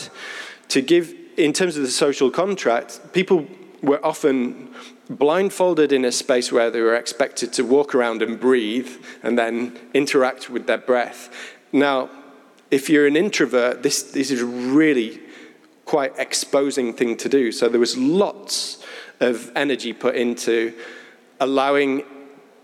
[0.68, 3.46] to give in terms of the social contract people
[3.82, 4.74] were often
[5.08, 8.90] blindfolded in a space where they were expected to walk around and breathe
[9.22, 11.32] and then interact with their breath.
[11.72, 12.10] Now
[12.70, 15.20] if you're an introvert this, this is really
[15.86, 17.50] quite exposing thing to do.
[17.50, 18.84] So there was lots
[19.20, 20.74] of energy put into
[21.40, 22.02] allowing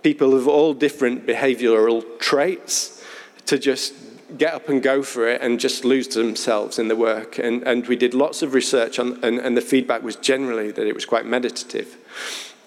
[0.05, 3.03] people of all different behavioral traits
[3.47, 3.95] to just
[4.39, 7.39] get up and go for it and just lose themselves in the work.
[7.39, 10.87] And, and we did lots of research, on, and, and the feedback was generally that
[10.87, 11.97] it was quite meditative.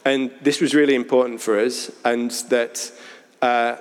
[0.04, 2.92] And this was really important for us, and that.
[3.42, 3.78] Uh,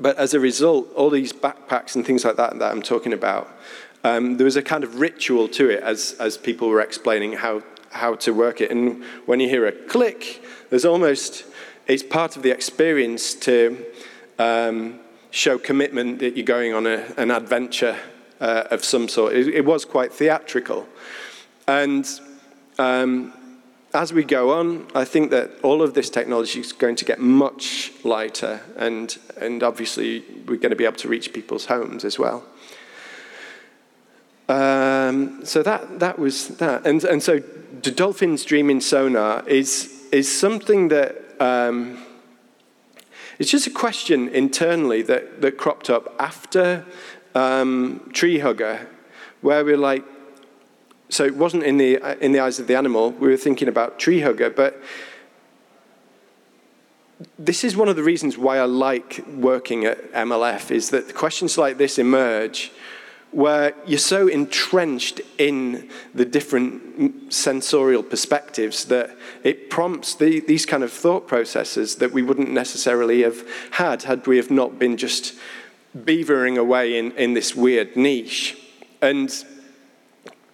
[0.00, 3.50] but as a result, all these backpacks and things like that that I'm talking about,
[4.02, 7.62] um, there was a kind of ritual to it as, as people were explaining how,
[7.90, 8.70] how to work it.
[8.70, 11.44] And when you hear a click, there's almost,
[11.90, 13.84] it's part of the experience to
[14.38, 15.00] um,
[15.32, 17.96] show commitment that you're going on a, an adventure
[18.40, 19.34] uh, of some sort.
[19.34, 20.86] It, it, was quite theatrical.
[21.66, 22.08] And
[22.78, 23.32] um,
[23.92, 27.18] as we go on, I think that all of this technology is going to get
[27.18, 32.20] much lighter, and, and obviously, we're going to be able to reach people's homes as
[32.20, 32.44] well.
[34.48, 36.86] Um, so that, that was that.
[36.86, 37.40] And, and so
[37.82, 41.98] the dolphin streaming sonar is, is something that um,
[43.38, 46.84] it's just a question internally that, that cropped up after
[47.34, 48.86] um, Tree Hugger,
[49.40, 50.04] where we're like,
[51.08, 53.98] so it wasn't in the, in the eyes of the animal, we were thinking about
[53.98, 54.80] Tree Hugger, but
[57.38, 61.58] this is one of the reasons why I like working at MLF, is that questions
[61.58, 62.70] like this emerge
[63.32, 70.82] where you're so entrenched in the different sensorial perspectives that it prompts the, these kind
[70.82, 75.34] of thought processes that we wouldn't necessarily have had had we have not been just
[75.96, 78.56] beavering away in, in this weird niche.
[79.00, 79.32] And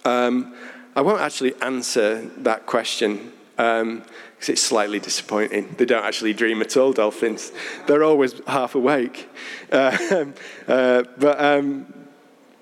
[0.05, 0.55] um,
[0.95, 4.03] I won't actually answer that question because um,
[4.49, 5.75] it's slightly disappointing.
[5.79, 7.53] They don't actually dream at all, dolphins.
[7.87, 9.29] They're always half awake.
[9.73, 10.27] Uh,
[10.69, 11.93] uh, but um,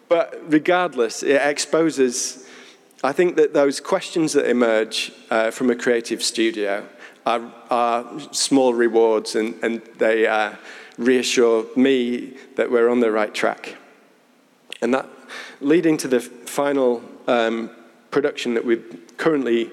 [0.08, 2.46] but regardless, it exposes,
[3.02, 6.86] I think that those questions that emerge uh, from a creative studio
[7.26, 10.54] are, are small rewards and, and they uh,
[10.98, 13.76] reassure me that we're on the right track.
[14.82, 15.08] And that
[15.60, 17.70] leading to the final um,
[18.10, 18.82] production that we're
[19.16, 19.70] currently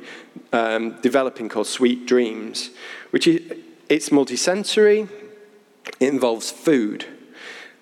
[0.53, 2.69] um, developing called Sweet Dreams,
[3.11, 3.57] which is
[3.89, 5.09] it's multisensory,
[5.99, 7.05] it involves food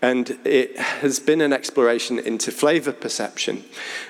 [0.02, 3.64] and it has been an exploration into flavour perception.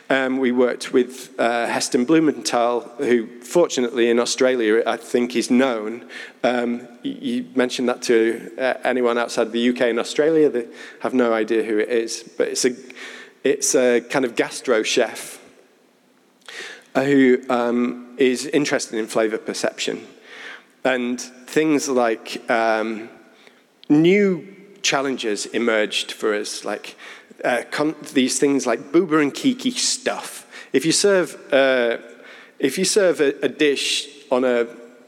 [0.10, 6.08] Um, we worked with uh, Heston Blumenthal, who fortunately in Australia I think is known.
[6.44, 10.68] Um, you mentioned that to uh, anyone outside the UK and Australia, they
[11.02, 12.76] have no idea who it is, but it's a,
[13.44, 15.40] it's a kind of gastro chef
[16.96, 20.06] who um, is interested in flavour perception.
[20.84, 23.10] And things like um,
[23.90, 26.96] new challenges emerged for us, like
[27.44, 27.64] uh,
[28.14, 30.46] these things like booba and kiki stuff.
[30.74, 31.98] If you serve, uh,
[32.60, 34.68] if you serve a, a, dish on a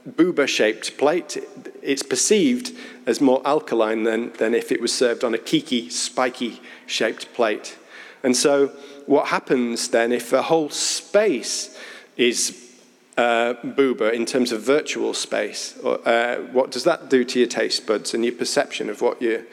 [0.10, 1.38] booba-shaped plate,
[1.82, 7.34] it's perceived as more alkaline than, than if it was served on a kiki, spiky-shaped
[7.34, 7.78] plate.
[8.24, 8.68] And so
[9.06, 11.78] what happens then if the whole space
[12.18, 12.71] is
[13.18, 17.48] uh, booba in terms of virtual space, or, uh, what does that do to your
[17.48, 19.46] taste buds and your perception of what you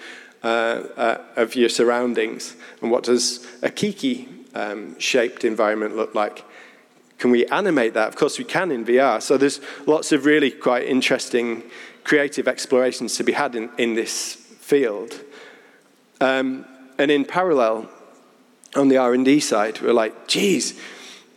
[0.42, 2.54] uh, uh of your surroundings?
[2.80, 6.44] And what does a kiki um, shaped environment look like?
[7.18, 8.08] Can we animate that?
[8.08, 9.20] Of course, we can in VR.
[9.20, 11.64] So there's lots of really quite interesting
[12.04, 15.20] creative explorations to be had in, in this field.
[16.20, 16.64] Um,
[16.96, 17.90] and in parallel,
[18.74, 20.78] on the R&D side, we're like, geez,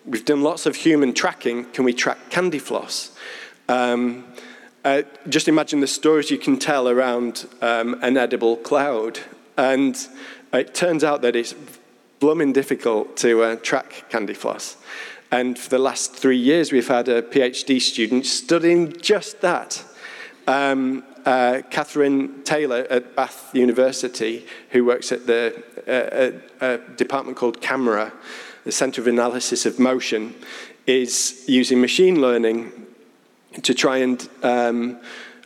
[0.06, 1.66] we've done lots of human tracking.
[1.66, 3.16] Can we track candy floss?
[3.68, 4.26] Um,
[4.84, 9.20] uh, just imagine the stories you can tell around um, an edible cloud.
[9.58, 9.96] And
[10.54, 11.54] it turns out that it's
[12.20, 14.78] blooming difficult to uh, track candy floss.
[15.32, 19.84] And for the last three years, we've had a PhD student studying just that.
[20.48, 27.62] Um, uh, Catherine Taylor at Bath University, who works at the uh, uh, department called
[27.62, 28.12] CAMERA,
[28.64, 30.36] the Centre of Analysis of Motion,
[30.88, 32.72] is using machine learning
[33.64, 35.00] to try and um,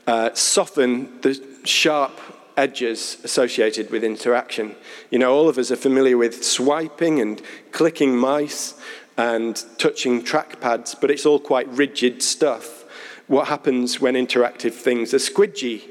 [0.07, 2.19] uh, soften the sharp
[2.57, 4.75] edges associated with interaction.
[5.11, 7.41] You know, all of us are familiar with swiping and
[7.71, 8.79] clicking mice
[9.17, 12.83] and touching trackpads, but it's all quite rigid stuff.
[13.27, 15.83] What happens when interactive things are squidgy?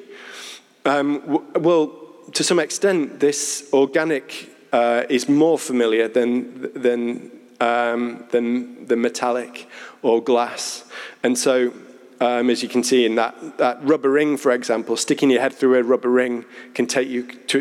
[0.85, 1.93] Um, well,
[2.33, 9.69] to some extent, this organic uh, is more familiar than, than, um, than the metallic
[10.03, 10.85] or glass.
[11.23, 11.73] And so,
[12.21, 15.53] um, as you can see in that, that rubber ring, for example, sticking your head
[15.53, 16.45] through a rubber ring
[16.75, 17.59] can take you to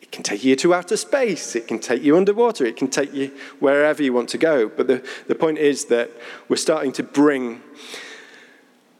[0.00, 3.12] it can take you to outer space, it can take you underwater, it can take
[3.14, 4.68] you wherever you want to go.
[4.68, 6.10] But the, the point is that
[6.48, 7.60] we're starting to bring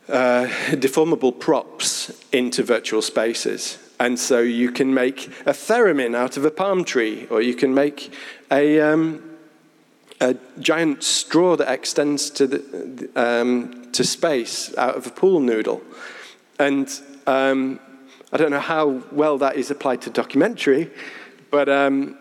[0.08, 3.78] uh, deformable props into virtual spaces.
[3.98, 7.72] And so you can make a theremin out of a palm tree, or you can
[7.72, 8.12] make
[8.50, 9.22] a, um,
[10.20, 15.82] a giant straw that extends to, the, um, to space out of a pool noodle.
[16.58, 16.88] And
[17.26, 17.80] um,
[18.32, 20.90] I don't know how well that is applied to documentary,
[21.50, 22.18] but, um,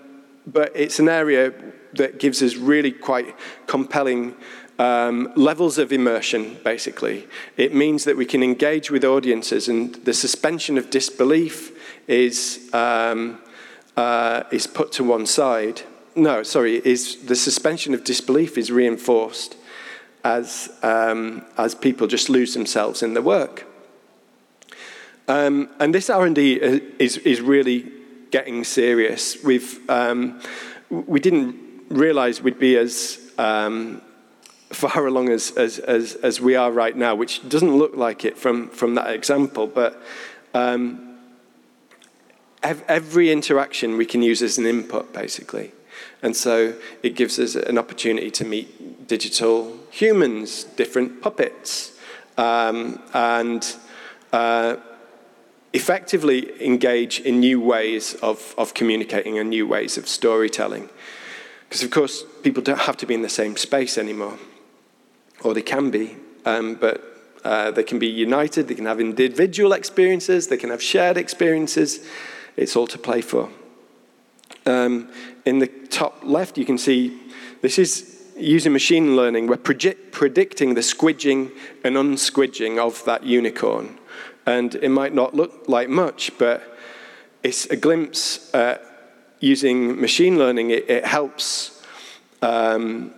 [0.47, 1.53] but it's an area
[1.93, 3.36] that gives us really quite
[3.67, 4.36] compelling
[4.78, 7.28] um, levels of immersion, basically.
[7.57, 11.71] It means that we can engage with audiences, and the suspension of disbelief
[12.07, 13.39] is, um,
[13.95, 15.84] uh, is put to one side.
[16.15, 19.55] No, sorry, is the suspension of disbelief is reinforced
[20.23, 23.65] as, um, as people just lose themselves in the work.
[25.28, 26.59] Um, and this R&D
[26.99, 27.91] is, is really
[28.32, 29.41] getting serious.
[29.43, 30.41] We've, um,
[30.89, 31.55] we didn't
[31.89, 34.01] realize we'd be as um,
[34.72, 38.38] far along as, as, as, as, we are right now, which doesn't look like it
[38.38, 40.01] from, from that example, but
[40.53, 41.18] um,
[42.63, 45.72] every interaction we can use as an input, basically.
[46.22, 51.97] And so it gives us an opportunity to meet digital humans, different puppets,
[52.38, 53.76] um, and
[54.34, 54.78] uh,
[55.74, 60.89] effectively engage in new ways of, of communicating and new ways of storytelling.
[61.68, 64.38] Because, of course, people don't have to be in the same space anymore,
[65.45, 67.03] or they can be, um, but
[67.43, 72.05] uh, they can be united, they can have individual experiences, they can have shared experiences.
[72.57, 73.49] It's all to play for.
[74.65, 75.11] Um,
[75.45, 77.19] in the top left, you can see
[77.61, 79.47] this is using machine learning.
[79.47, 81.51] We're predict predicting the squidging
[81.83, 83.97] and unsquidging of that unicorn.
[84.45, 86.77] And it might not look like much, but
[87.43, 88.83] it's a glimpse at
[89.39, 90.71] using machine learning.
[90.71, 91.83] It, it helps
[92.41, 93.13] um,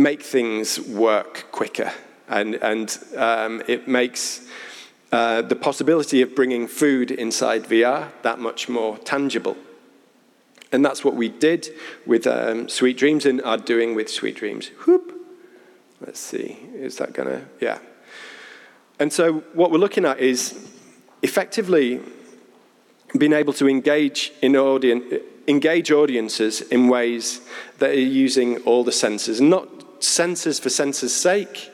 [0.00, 1.92] make things work quicker.
[2.28, 4.46] And, and um, it makes
[5.12, 9.56] uh, the possibility of bringing food inside VR that much more tangible.
[10.72, 11.68] And that's what we did
[12.06, 14.68] with um, Sweet Dreams and are doing with Sweet Dreams.
[14.86, 15.16] Whoop.
[16.00, 17.78] Let's see, is that gonna, yeah.
[18.98, 20.70] And so what we're looking at is
[21.22, 22.00] effectively
[23.18, 27.40] being able to engage in audience, engage audiences in ways
[27.80, 31.70] that are using all the senses, not senses for senses' sake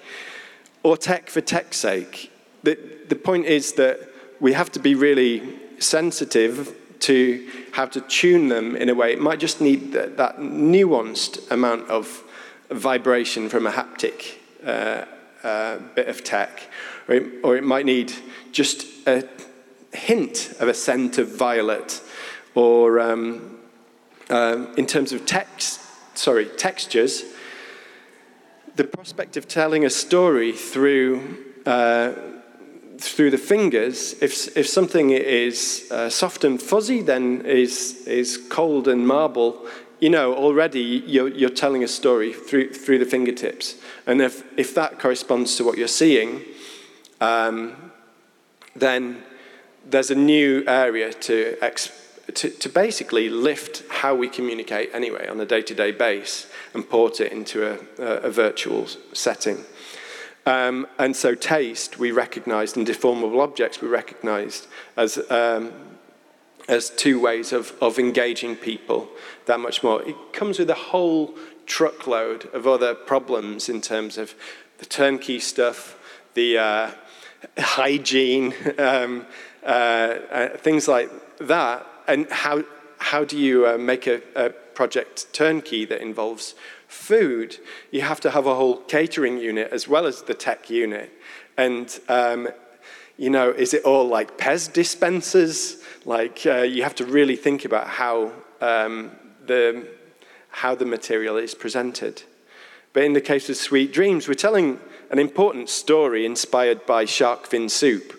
[0.83, 2.33] or tech for tech's sake.
[2.63, 4.01] The, the point is that
[4.41, 5.43] we have to be really
[5.79, 9.13] sensitive to how to tune them in a way.
[9.13, 12.23] It might just need that, that nuanced amount of
[12.71, 15.05] vibration from a haptic uh,
[15.43, 16.63] uh, bit of tech
[17.09, 18.13] or it, or it might need
[18.53, 19.29] just a
[19.93, 22.03] hint of a scent of violet,
[22.55, 23.59] or um,
[24.31, 25.81] uh, in terms of text,
[26.17, 27.23] sorry, textures,
[28.77, 32.13] the prospect of telling a story through uh,
[32.99, 38.89] through the fingers, if, if something is uh, soft and fuzzy, then is, is cold
[38.89, 39.67] and marble,
[40.01, 43.77] you know, already you're, you're telling a story through, through the fingertips.
[44.07, 46.43] And if, if that corresponds to what you're seeing,
[47.21, 47.93] um,
[48.75, 49.23] then
[49.85, 51.57] there's a new area to,
[52.35, 56.47] to, to, basically lift how we communicate anyway on a day to day base
[56.77, 59.65] and port it into a, a, virtual setting.
[60.45, 65.73] Um, and so, taste we recognized, and deformable objects we recognized as, um,
[66.69, 69.09] as two ways of, of engaging people
[69.47, 70.03] that much more.
[70.03, 74.35] It comes with a whole truckload of other problems in terms of
[74.79, 75.99] the turnkey stuff,
[76.35, 76.91] the uh,
[77.59, 79.25] hygiene, um,
[79.65, 81.87] uh, uh, things like that.
[82.07, 82.65] And how,
[82.99, 86.55] how do you uh, make a, a project turnkey that involves
[86.87, 87.57] food,
[87.91, 91.11] you have to have a whole catering unit as well as the tech unit.
[91.57, 92.49] And, um,
[93.17, 95.83] you know, is it all like Pez dispensers?
[96.05, 99.11] Like, uh, you have to really think about how, um,
[99.47, 99.89] the,
[100.51, 102.23] how the material is presented.
[102.93, 104.79] But in the case of Sweet Dreams, we're telling
[105.11, 108.13] an important story inspired by shark fin soup.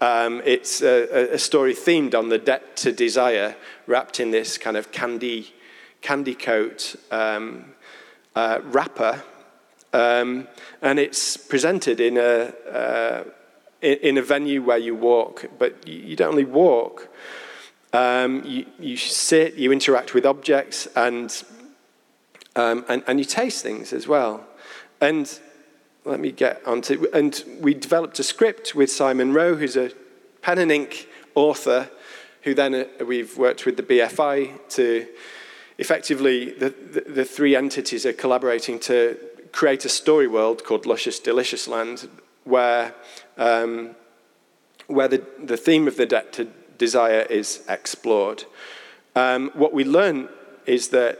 [0.00, 3.54] Um, it's a, a, story themed on the debt to desire,
[3.86, 5.54] wrapped in this kind of candy,
[6.02, 7.64] candy coat um,
[8.34, 9.22] uh, wrapper,
[9.92, 10.48] um,
[10.80, 13.24] and it's presented in a, uh,
[13.80, 17.08] in, a venue where you walk, but you don't only walk.
[17.92, 21.42] Um, you, you, sit, you interact with objects, and,
[22.56, 24.44] um, and, and you taste things as well.
[25.00, 25.38] And
[26.04, 29.92] let me get onto and we developed a script with Simon Rowe, who's a
[30.40, 31.90] pen and ink author,
[32.42, 35.06] who then uh, we've worked with the BFI to
[35.82, 39.18] effectively, the, the, the, three entities are collaborating to
[39.50, 42.08] create a story world called Luscious Delicious Land,
[42.44, 42.94] where,
[43.36, 43.96] um,
[44.86, 46.44] where the, the theme of the debt to
[46.78, 48.44] desire is explored.
[49.16, 50.28] Um, what we learn
[50.66, 51.18] is that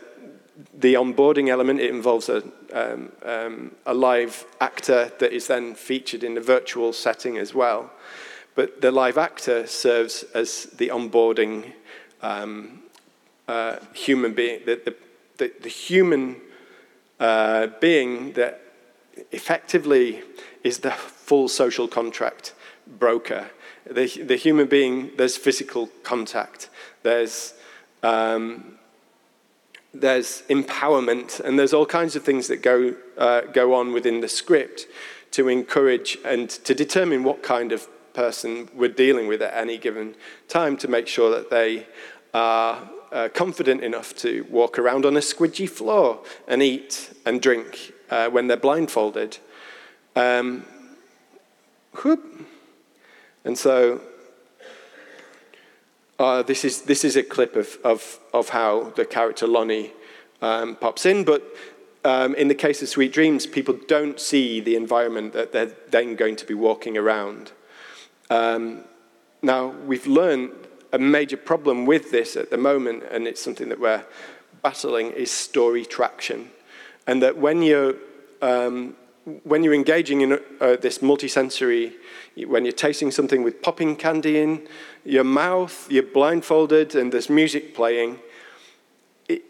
[0.73, 6.23] the onboarding element, it involves a, um, um, a live actor that is then featured
[6.23, 7.91] in the virtual setting as well.
[8.55, 11.73] But the live actor serves as the onboarding
[12.21, 12.82] um,
[13.49, 14.97] uh, human being, the, the,
[15.39, 16.37] the, the human
[17.21, 18.61] uh, being that
[19.31, 20.23] effectively
[20.65, 22.55] is the full social contract
[22.87, 23.51] broker.
[23.87, 26.71] The, the human being, there's physical contact,
[27.03, 27.55] there's,
[28.03, 28.79] um,
[29.93, 34.29] there's empowerment, and there's all kinds of things that go, uh, go on within the
[34.29, 34.87] script
[35.33, 40.15] to encourage and to determine what kind of person we're dealing with at any given
[40.49, 41.87] time to make sure that they
[42.35, 47.93] are uh, confident enough to walk around on a squidgy floor and eat and drink
[48.11, 49.39] uh, when they're blindfolded.
[50.17, 50.65] Um,
[52.03, 52.47] whoop.
[53.45, 54.01] And so
[56.19, 59.93] uh, this, is, this is a clip of, of, of how the character Lonnie
[60.41, 61.43] um, pops in, but
[62.05, 66.17] um, in the case of Sweet Dreams, people don't see the environment that they're then
[66.17, 67.53] going to be walking around.
[68.31, 68.85] Um,
[69.41, 70.51] now, we've learned
[70.93, 74.05] a major problem with this at the moment, and it's something that we're
[74.63, 76.51] battling, is story traction.
[77.07, 77.95] And that when you're,
[78.43, 78.97] um,
[79.45, 81.93] when you're engaging in uh, this multisensory,
[82.47, 84.69] when you're tasting something with popping candy in
[85.05, 88.19] your mouth, you're blindfolded, and there's music playing,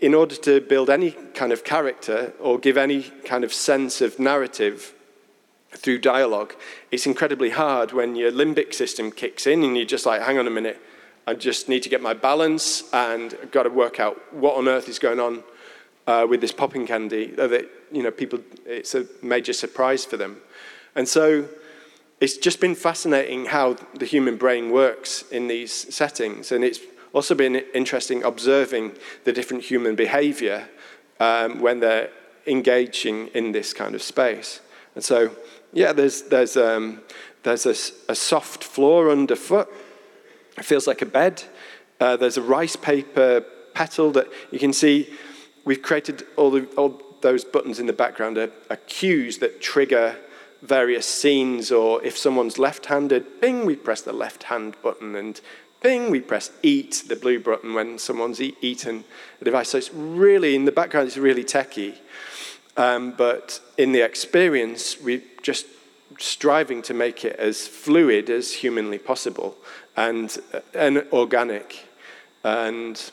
[0.00, 4.18] in order to build any kind of character or give any kind of sense of
[4.18, 4.94] narrative
[5.70, 6.54] through dialogue,
[6.90, 10.46] it's incredibly hard when your limbic system kicks in and you're just like, hang on
[10.46, 10.80] a minute,
[11.26, 14.68] I just need to get my balance and I've got to work out what on
[14.68, 15.44] earth is going on
[16.06, 17.26] uh, with this popping candy.
[17.26, 20.38] That you know, people, it's a major surprise for them,
[20.94, 21.48] and so
[22.20, 26.80] it's just been fascinating how the human brain works in these settings, and it's
[27.12, 28.92] also been interesting observing
[29.24, 30.68] the different human behaviour
[31.20, 32.10] um, when they're
[32.46, 34.60] engaging in this kind of space.
[34.94, 35.30] And so,
[35.72, 37.02] yeah, there's there's um,
[37.44, 37.76] there's a,
[38.10, 39.68] a soft floor underfoot
[40.62, 41.42] it feels like a bed.
[41.98, 43.44] Uh, there's a rice paper
[43.74, 45.12] petal that you can see.
[45.64, 50.16] We've created all, the, all those buttons in the background are, are cues that trigger
[50.62, 55.40] various scenes, or if someone's left handed, ping, we press the left hand button, and
[55.80, 59.02] ping, we press eat, the blue button, when someone's eaten
[59.40, 59.70] a device.
[59.70, 61.96] So it's really, in the background, it's really techie.
[62.76, 65.66] Um, but in the experience, we're just
[66.18, 69.56] striving to make it as fluid as humanly possible
[69.96, 70.38] and,
[70.74, 71.86] and organic.
[72.44, 73.10] And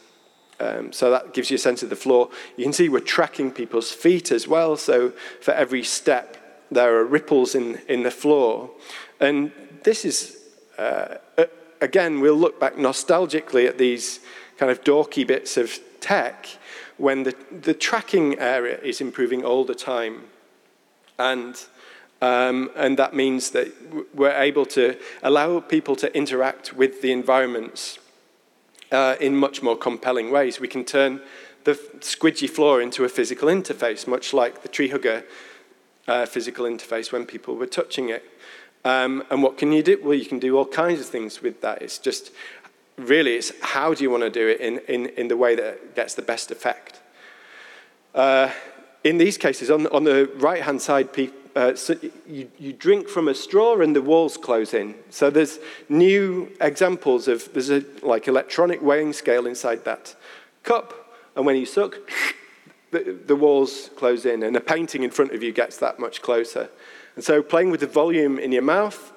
[0.59, 2.29] um, so that gives you a sense of the floor.
[2.57, 4.75] You can see we're tracking people's feet as well.
[4.77, 6.37] So for every step
[6.71, 8.69] there are ripples in, in the floor.
[9.19, 9.51] And
[9.83, 10.37] this is,
[10.77, 11.15] uh,
[11.81, 14.19] again, we'll look back nostalgically at these
[14.57, 16.47] kind of dorky bits of tech
[16.97, 20.23] when the, the tracking area is improving all the time.
[21.17, 21.55] And,
[22.21, 23.71] um, and that means that
[24.13, 27.99] we're able to allow people to interact with the environments
[28.91, 30.59] uh, in much more compelling ways.
[30.59, 31.21] We can turn
[31.63, 35.23] the squidgy floor into a physical interface, much like the tree hugger
[36.07, 38.23] uh, physical interface when people were touching it.
[38.83, 39.99] Um, and what can you do?
[40.01, 41.81] Well, you can do all kinds of things with that.
[41.81, 42.31] It's just
[42.97, 45.95] really, it's how do you want to do it in, in, in the way that
[45.95, 46.99] gets the best effect.
[48.15, 48.51] Uh,
[49.03, 51.13] in these cases, on, on the right hand side,
[51.59, 51.93] uh, so
[52.25, 54.95] you, you drink from a straw and the walls close in.
[55.09, 60.15] So there's new examples of, there's a like electronic weighing scale inside that
[60.63, 60.93] cup,
[61.35, 61.97] and when you suck,
[62.91, 66.21] the, the walls close in, and a painting in front of you gets that much
[66.21, 66.69] closer.
[67.17, 69.11] And so playing with the volume in your mouth,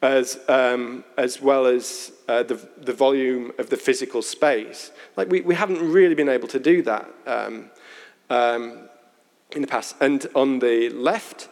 [0.00, 4.92] as, um, as well as uh, the, the volume of the physical space.
[5.14, 7.70] Like, we, we haven't really been able to do that um,
[8.30, 8.88] um,
[9.54, 9.94] in the past.
[10.00, 11.50] And on the left,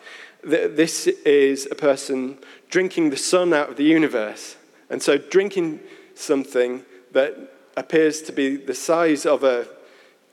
[0.48, 2.38] th- this is a person
[2.68, 4.56] drinking the sun out of the universe.
[4.88, 5.80] And so, drinking
[6.14, 7.36] something that
[7.76, 9.66] appears to be the size of a,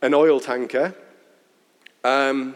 [0.01, 0.95] an oil tanker
[2.03, 2.55] um,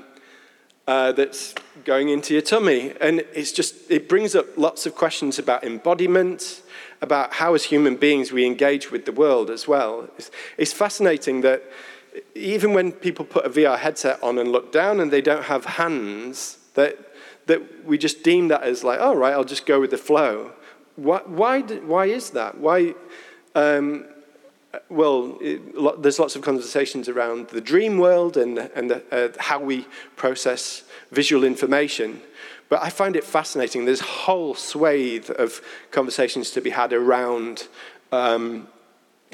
[0.87, 1.53] uh, that's
[1.85, 2.93] going into your tummy.
[2.99, 6.61] And it's just, it brings up lots of questions about embodiment,
[7.01, 10.09] about how, as human beings, we engage with the world as well.
[10.17, 11.63] It's, it's fascinating that
[12.35, 15.65] even when people put a VR headset on and look down and they don't have
[15.65, 16.97] hands, that,
[17.51, 19.97] that we just deem that as like, all oh, right, I'll just go with the
[19.97, 20.51] flow.
[20.95, 22.57] Why, why, why is that?
[22.57, 22.93] Why,
[23.55, 24.05] um,
[24.89, 29.59] well, it, there's lots of conversations around the dream world and, and the, uh, how
[29.59, 29.85] we
[30.15, 32.21] process visual information.
[32.69, 33.83] But I find it fascinating.
[33.83, 37.67] There's a whole swathe of conversations to be had around
[38.13, 38.67] um,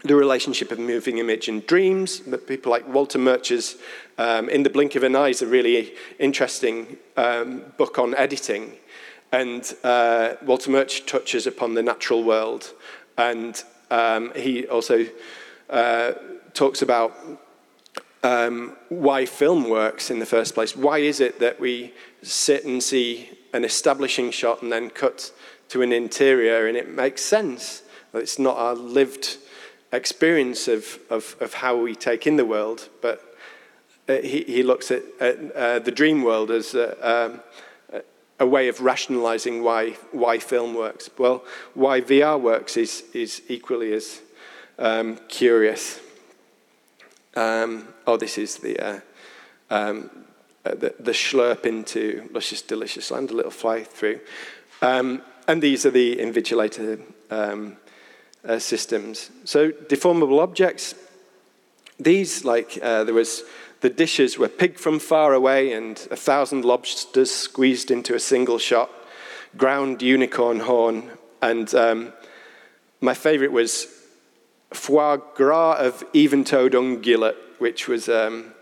[0.04, 2.20] the relationship of moving image and dreams.
[2.48, 3.76] People like Walter Murch's
[4.18, 8.74] um, In the Blink of an Eye is a really interesting um, book on editing.
[9.32, 12.74] And uh, Walter Murch touches upon the natural world
[13.18, 15.06] and um, he also
[15.70, 16.14] uh,
[16.54, 17.16] talks about
[18.24, 20.76] um, why film works in the first place.
[20.76, 25.32] Why is it that we sit and see an establishing shot and then cut
[25.70, 27.84] to an interior and it makes sense?
[28.14, 29.38] It's not our lived
[29.92, 33.27] experience of, of, of how we take in the world, but
[34.08, 37.42] he, he looks at, at uh, the dream world as um,
[38.40, 41.10] a way of rationalizing why, why film works.
[41.18, 41.44] Well,
[41.74, 44.22] why VR works is, is equally as
[44.78, 46.00] um, curious.
[47.36, 49.00] Um, oh, this is the, uh,
[49.70, 50.10] um,
[50.66, 54.20] uh, the, the slurp into Luscious Delicious Land, a little fly through.
[54.82, 57.02] Um, and these are the invigilator
[57.32, 57.78] um,
[58.48, 59.32] uh, systems.
[59.46, 60.94] So, deformable objects,
[62.00, 63.44] these, like, uh, there was
[63.82, 68.58] the dishes were pig from far away and a thousand lobsters squeezed into a single
[68.58, 68.90] shot,
[69.56, 71.12] ground unicorn horn,
[71.42, 72.14] and um,
[73.02, 73.88] my favorite was
[74.74, 78.54] foie gras of even-toed ungulate, which was um,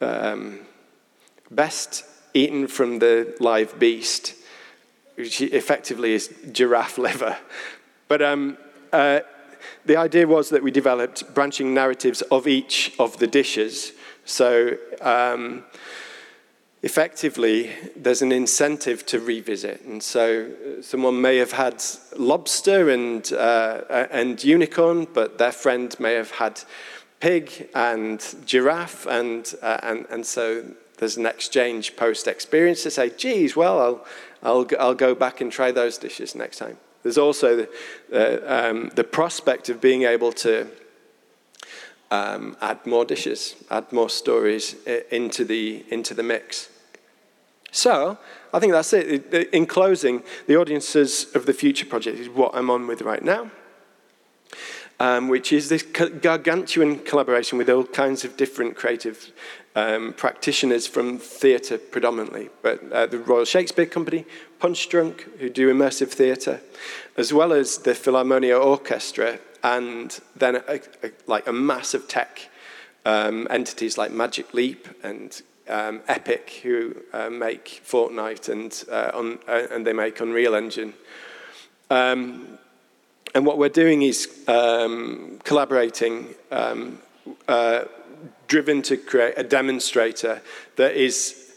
[0.00, 0.60] um,
[1.50, 4.34] best eaten from the live beast,
[5.16, 7.36] which effectively is giraffe liver.
[8.08, 8.56] But um,
[8.92, 9.20] uh,
[9.84, 13.92] the idea was that we developed branching narratives of each of the dishes
[14.24, 15.64] so um,
[16.82, 19.80] effectively, there's an incentive to revisit.
[19.82, 21.82] And so uh, someone may have had
[22.16, 26.60] lobster and, uh, and unicorn, but their friend may have had
[27.20, 29.06] pig and giraffe.
[29.06, 30.64] And, uh, and, and so
[30.98, 34.06] there's an exchange post experience to say, geez, well, I'll,
[34.42, 36.76] I'll, I'll go back and try those dishes next time.
[37.02, 37.68] There's also the,
[38.12, 40.66] uh, um, the prospect of being able to
[42.14, 44.76] um, add more dishes, add more stories
[45.10, 46.68] into the, into the mix.
[47.70, 48.18] So,
[48.52, 49.50] I think that's it.
[49.52, 53.50] In closing, the audiences of the future project is what I'm on with right now,
[55.00, 59.32] um, which is this gargantuan collaboration with all kinds of different creative
[59.74, 64.24] um, practitioners from theatre predominantly, but uh, the Royal Shakespeare Company,
[64.60, 66.60] Punchdrunk, who do immersive theatre,
[67.16, 72.48] as well as the Philharmonia Orchestra, and then a, a, like a massive tech
[73.04, 79.38] um, entities like Magic Leap and um, Epic, who uh, make Fortnite and, uh, on,
[79.48, 80.92] uh, and they make Unreal Engine.
[81.90, 82.58] Um,
[83.34, 87.00] and what we're doing is um, collaborating, um,
[87.48, 87.84] uh,
[88.46, 90.42] driven to create a demonstrator
[90.76, 91.54] that is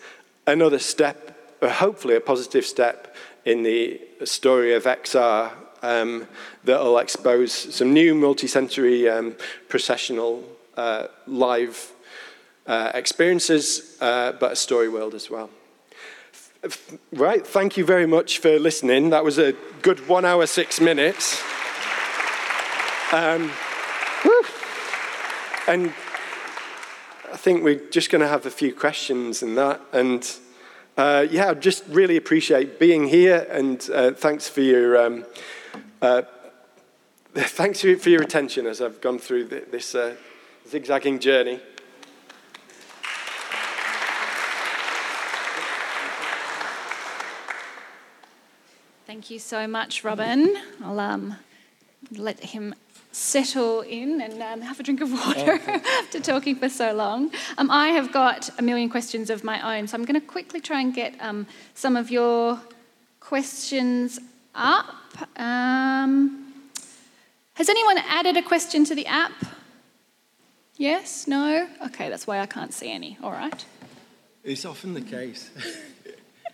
[0.47, 1.27] another step
[1.61, 5.51] hopefully a positive step in the story of XR
[5.81, 6.27] um,
[6.63, 9.35] that will expose some new multi-sensory um,
[9.69, 10.43] processional
[10.75, 11.91] uh, live
[12.67, 15.49] uh, experiences, uh, but a story world as well.
[17.13, 19.11] Right, thank you very much for listening.
[19.11, 21.41] That was a good one hour, six minutes.
[23.13, 23.51] Um,
[25.67, 25.93] and
[27.31, 29.79] I think we're just going to have a few questions and that.
[29.93, 30.29] And
[30.97, 33.45] uh, yeah, I just really appreciate being here.
[33.49, 35.25] And uh, thanks for your um,
[36.01, 36.21] uh,
[37.35, 40.15] thanks for your attention as I've gone through this uh,
[40.67, 41.59] zigzagging journey.
[49.05, 50.55] Thank you so much, Robin.
[50.83, 51.37] I'll um,
[52.11, 52.75] let him
[53.11, 57.31] settle in and um, have a drink of water after talking for so long.
[57.57, 60.59] Um, I have got a million questions of my own, so I'm going to quickly
[60.59, 62.59] try and get um, some of your
[63.19, 64.19] questions
[64.53, 64.93] up.
[65.35, 66.53] Um,
[67.53, 69.33] has anyone added a question to the app?
[70.75, 71.27] Yes?
[71.27, 71.67] No?
[71.87, 73.17] Okay, that's why I can't see any.
[73.23, 73.65] All right.
[74.43, 75.49] It's often the case.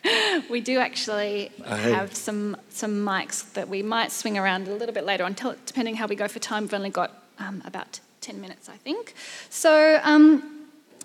[0.50, 5.06] we do actually have some some mics that we might swing around a little bit
[5.06, 5.36] later on,
[5.66, 6.64] depending how we go for time.
[6.64, 9.14] We've only got um, about 10 minutes, I think.
[9.50, 10.53] So, um,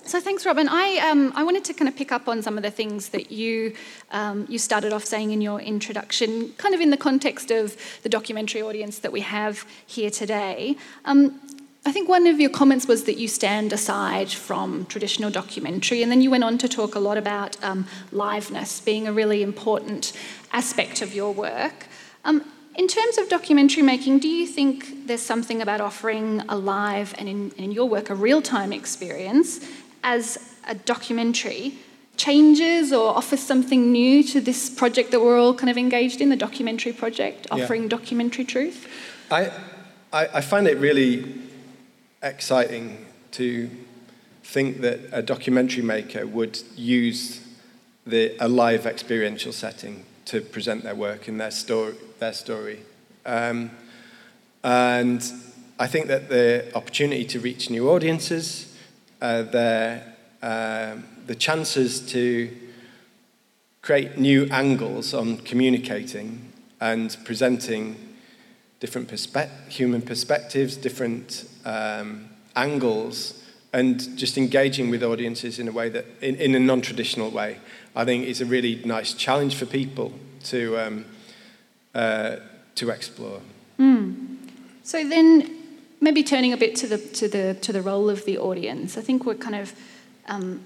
[0.09, 0.69] so thanks, Robin.
[0.69, 3.31] I, um, I wanted to kind of pick up on some of the things that
[3.31, 3.75] you,
[4.11, 8.09] um, you started off saying in your introduction, kind of in the context of the
[8.09, 10.77] documentary audience that we have here today.
[11.05, 11.39] Um,
[11.85, 16.11] I think one of your comments was that you stand aside from traditional documentary, and
[16.11, 20.15] then you went on to talk a lot about um, liveness being a really important
[20.53, 21.87] aspect of your work.
[22.25, 22.45] Um,
[22.79, 27.29] in terms of documentary making, do you think there's something about offering a live and,
[27.29, 29.59] in, in your work, a real time experience
[30.03, 31.75] as a documentary
[32.17, 36.29] changes or offers something new to this project that we're all kind of engaged in,
[36.29, 37.89] the documentary project, offering yeah.
[37.89, 38.89] documentary truth?
[39.31, 39.53] I,
[40.13, 41.35] I, I find it really
[42.23, 43.71] exciting to
[44.43, 47.47] think that a documentary maker would use
[48.07, 51.95] the, a live experiential setting to present their work and their story.
[52.19, 52.81] Their story.
[53.25, 53.71] Um,
[54.65, 55.23] and
[55.79, 58.68] I think that the opportunity to reach new audiences,
[59.21, 60.97] uh, their, uh,
[61.27, 62.51] the chances to
[63.83, 67.97] create new angles on communicating and presenting
[68.81, 75.89] different perspe- human perspectives, different um, angles, and just engaging with audiences in a way
[75.89, 77.59] that, in, in a non traditional way,
[77.95, 80.13] I think is a really nice challenge for people
[80.45, 81.05] to, um,
[81.95, 82.37] uh,
[82.77, 83.41] to explore.
[83.79, 84.37] Mm.
[84.83, 85.58] So then,
[86.01, 89.01] maybe turning a bit to the, to, the, to the role of the audience, I
[89.01, 89.75] think we're kind of,
[90.27, 90.63] um,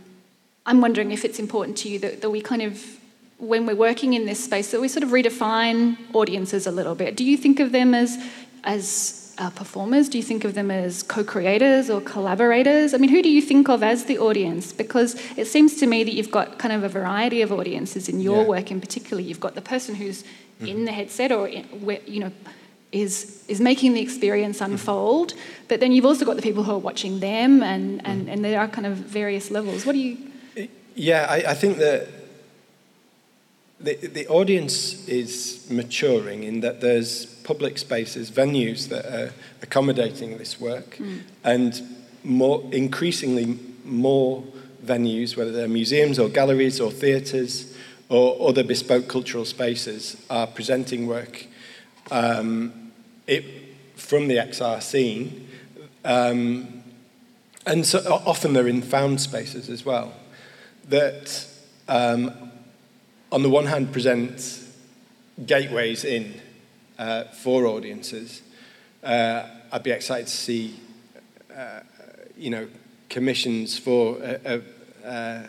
[0.67, 2.99] I'm wondering if it's important to you that, that we kind of
[3.43, 7.17] when we're working in this space that we sort of redefine audiences a little bit.
[7.17, 8.17] Do you think of them as
[8.63, 10.09] as uh, performers?
[10.09, 12.95] Do you think of them as co-creators or collaborators?
[12.95, 14.73] I mean, who do you think of as the audience?
[14.73, 18.21] Because it seems to me that you've got kind of a variety of audiences in
[18.21, 18.49] your yeah.
[18.49, 19.21] work, in particular.
[19.21, 20.23] You've got the person who's
[20.61, 20.69] mm.
[20.69, 21.67] in the headset or in,
[22.07, 22.33] you know
[22.93, 25.35] is is making the experience unfold,
[25.69, 28.33] but then you've also got the people who are watching them, and and, mm.
[28.33, 29.85] and there are kind of various levels.
[29.87, 30.19] What do you?
[30.95, 32.07] Yeah, I, I think that
[33.81, 39.33] the, the audience is maturing in that there's public spaces, venues that are
[39.63, 41.23] accommodating this work, mm.
[41.45, 41.83] and
[42.23, 44.45] more increasingly more
[44.85, 47.77] venues, whether they're museums or galleries or theatres
[48.09, 51.47] or other bespoke cultural spaces, are presenting work
[52.11, 52.82] um,
[53.33, 53.45] it,
[53.97, 55.49] from the XR scene.
[56.05, 56.83] Um,
[57.67, 60.13] and so often they're in found spaces as well.
[60.89, 61.47] That
[61.89, 62.53] um,
[63.31, 64.61] on the one hand, present
[65.47, 66.41] gateways in
[66.99, 68.43] uh, for audiences.
[69.03, 70.79] Uh, I'd be excited to see,
[71.55, 71.81] uh,
[72.37, 72.69] you know,
[73.09, 74.59] commissions for uh,
[75.05, 75.43] uh,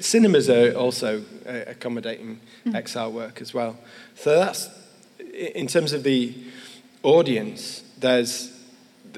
[0.00, 2.72] cinemas are also uh, accommodating mm.
[2.72, 3.78] XR work as well.
[4.14, 4.68] So that's
[5.32, 6.34] in terms of the
[7.02, 7.82] audience.
[7.98, 8.52] There's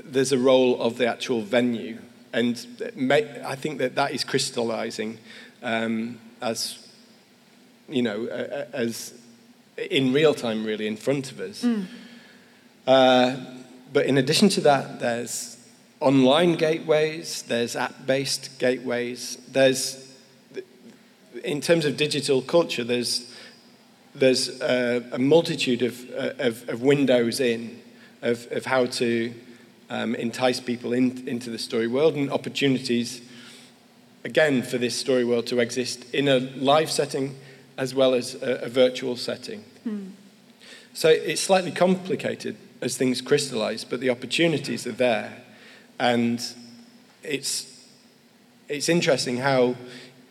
[0.05, 1.99] there's a role of the actual venue,
[2.33, 5.19] and may, I think that that is crystallizing
[5.63, 6.79] um, as
[7.89, 8.27] you know,
[8.73, 9.15] as
[9.91, 11.63] in real time, really, in front of us.
[11.63, 11.87] Mm.
[12.87, 13.37] Uh,
[13.93, 15.57] but in addition to that, there's
[16.01, 20.17] online gateways, there's app based gateways, there's,
[21.45, 23.30] in terms of digital culture, there's,
[24.15, 27.81] there's a, a multitude of, of, of, windows in
[28.23, 29.33] of, of how to
[29.89, 33.23] um, entice people in, into the story world and opportunities,
[34.25, 37.37] again, for this story world to exist in a live setting
[37.77, 39.65] as well as a, a virtual setting.
[40.93, 45.43] So it's slightly complicated as things crystallize, but the opportunities are there.
[45.99, 46.43] And
[47.23, 47.87] it's,
[48.69, 49.77] it's interesting how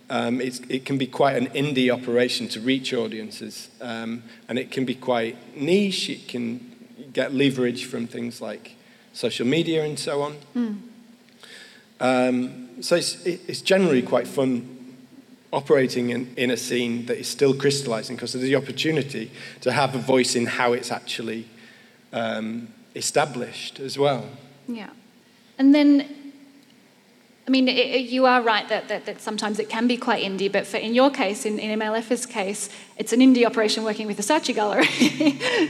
[0.10, 4.86] um, it can be quite an indie operation to reach audiences, um, and it can
[4.86, 6.10] be quite niche.
[6.10, 6.70] It can
[7.14, 8.76] get leverage from things like
[9.14, 10.38] social media and so on.
[10.56, 10.80] Mm.
[12.00, 14.96] Um, so it's, it's, generally quite fun
[15.52, 19.32] operating in, in a scene that is still crystallizing because there's the opportunity
[19.62, 21.46] to have a voice in how it's actually
[22.14, 24.30] um, established as well.
[24.68, 24.92] Yeah.
[25.58, 26.08] And then
[27.50, 30.52] I mean, it, you are right that, that, that, sometimes it can be quite indie,
[30.52, 34.18] but for, in your case, in, in MLF's case, it's an indie operation working with
[34.18, 34.86] the Saatchi Gallery.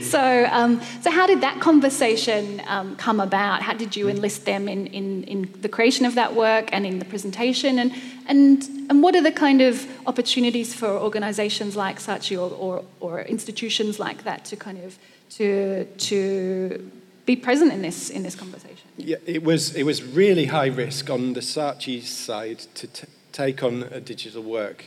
[0.02, 3.62] so, um, so how did that conversation um, come about?
[3.62, 6.98] How did you enlist them in, in, in the creation of that work and in
[6.98, 7.78] the presentation?
[7.78, 7.94] And,
[8.26, 13.22] and, and what are the kind of opportunities for organisations like Saatchi or, or, or
[13.22, 14.98] institutions like that to kind of
[15.30, 16.90] to, to
[17.26, 18.88] be present in this, in this conversation?
[18.96, 23.62] Yeah, it was, it was really high risk on the Saatchi side to t- take
[23.62, 24.86] on a digital work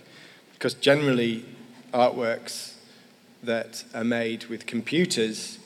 [0.54, 1.46] because generally
[1.94, 2.74] artworks
[3.44, 5.60] that are made with computers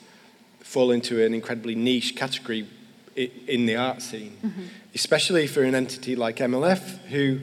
[0.60, 2.68] fall into an incredibly niche category
[3.16, 4.64] in the art scene, mm-hmm.
[4.94, 7.40] especially for an entity like MLF, who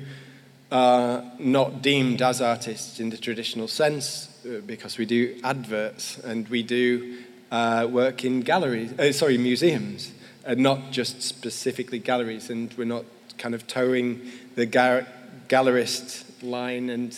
[0.71, 6.49] are not deemed as artists in the traditional sense, uh, because we do adverts and
[6.49, 7.24] we do
[7.55, 10.11] uh, work in galleries, uh, sorry, museums
[10.45, 12.51] and not just specifically galleries.
[12.51, 13.05] And we're not
[13.39, 14.23] kind of toeing
[14.57, 15.07] the gar-
[15.47, 17.17] gallerist line and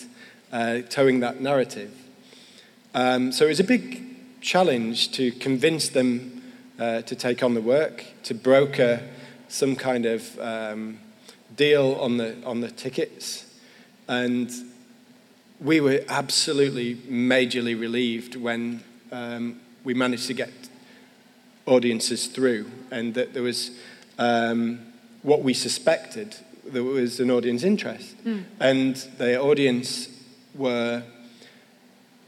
[0.53, 1.91] uh, towing that narrative.
[2.95, 6.43] Um, so it was a big challenge to convince them
[6.79, 9.01] uh, to take on the work, to broker
[9.49, 10.99] some kind of um,
[11.57, 13.47] deal on the, on the tickets.
[14.07, 14.53] And
[15.63, 20.51] we were absolutely majorly relieved when um, we managed to get
[21.65, 23.71] audiences through, and that there was
[24.19, 24.81] um,
[25.23, 26.35] what we suspected
[26.65, 28.43] there was an audience interest, mm.
[28.59, 30.09] and the audience
[30.57, 31.05] were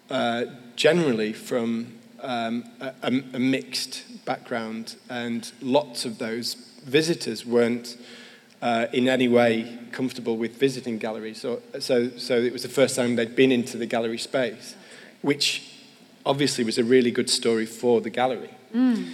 [0.08, 0.44] uh,
[0.76, 6.54] generally from um, a, a, mixed background, and lots of those
[6.84, 7.98] visitors weren't.
[8.60, 11.40] Uh, in any way comfortable with visiting galleries.
[11.40, 14.74] So, so, so it was the first time they'd been into the gallery space,
[15.22, 15.67] which
[16.24, 18.50] obviously was a really good story for the gallery.
[18.74, 19.12] Mm.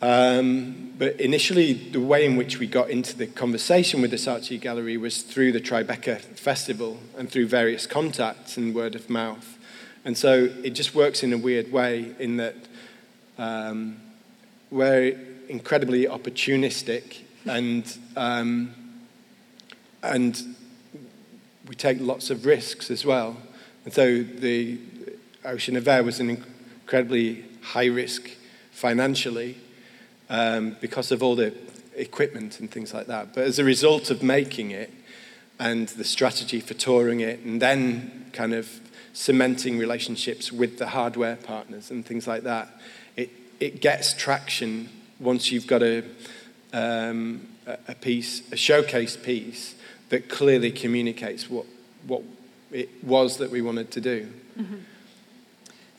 [0.00, 4.60] Um, but initially, the way in which we got into the conversation with the Saatchi
[4.60, 9.58] Gallery was through the Tribeca Festival and through various contacts and word of mouth.
[10.04, 12.54] And so it just works in a weird way in that
[13.38, 13.96] um,
[14.70, 15.18] we're
[15.48, 18.74] incredibly opportunistic and, um,
[20.02, 20.54] and
[21.66, 23.36] we take lots of risks as well.
[23.84, 24.78] And so the
[25.44, 28.30] Ocean of Air was an incredibly high risk
[28.72, 29.58] financially
[30.30, 31.54] um, because of all the
[31.96, 33.34] equipment and things like that.
[33.34, 34.90] But as a result of making it
[35.58, 38.80] and the strategy for touring it and then kind of
[39.12, 42.68] cementing relationships with the hardware partners and things like that,
[43.16, 43.30] it,
[43.60, 44.88] it gets traction
[45.20, 46.02] once you've got a,
[46.72, 47.46] um,
[47.86, 49.74] a piece, a showcase piece
[50.08, 51.66] that clearly communicates what,
[52.06, 52.22] what
[52.72, 54.28] it was that we wanted to do.
[54.58, 54.76] Mm-hmm.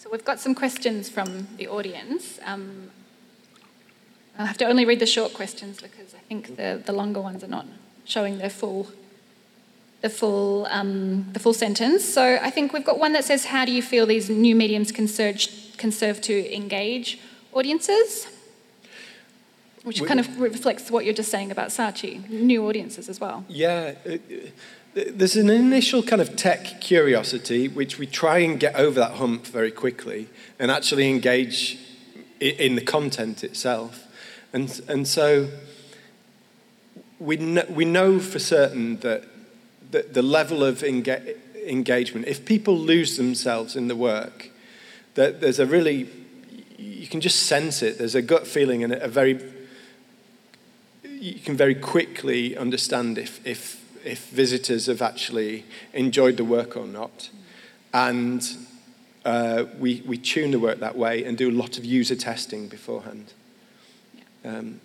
[0.06, 2.40] So we've got some questions from the audience.
[2.46, 2.92] Um,
[4.38, 7.44] I'll have to only read the short questions because I think the, the longer ones
[7.44, 7.66] are not
[8.04, 8.92] showing their full
[10.02, 12.06] the full um, the full sentence.
[12.06, 14.92] So I think we've got one that says, "How do you feel these new mediums
[14.92, 15.38] can serve,
[15.78, 17.20] can serve to engage
[17.52, 18.28] audiences?"
[19.82, 23.44] Which we, kind of reflects what you're just saying about Saatchi, new audiences as well.
[23.48, 23.96] Yeah.
[24.96, 29.46] There's an initial kind of tech curiosity, which we try and get over that hump
[29.46, 31.78] very quickly and actually engage
[32.40, 34.08] in the content itself.
[34.54, 35.50] And, and so
[37.20, 39.26] we know, we know for certain that
[39.92, 41.36] the, the level of enga-
[41.68, 44.50] engagement, if people lose themselves in the work,
[45.16, 46.10] that there's a really,
[46.78, 47.98] you can just sense it.
[47.98, 49.44] There's a gut feeling and a very,
[51.04, 56.86] you can very quickly understand if, if, if visitors have actually enjoyed the work or
[56.86, 57.30] not.
[57.94, 58.44] And
[59.26, 62.68] uh, we, we tune the work that way and do a lot of user testing
[62.68, 63.34] beforehand.
[64.44, 64.80] Um,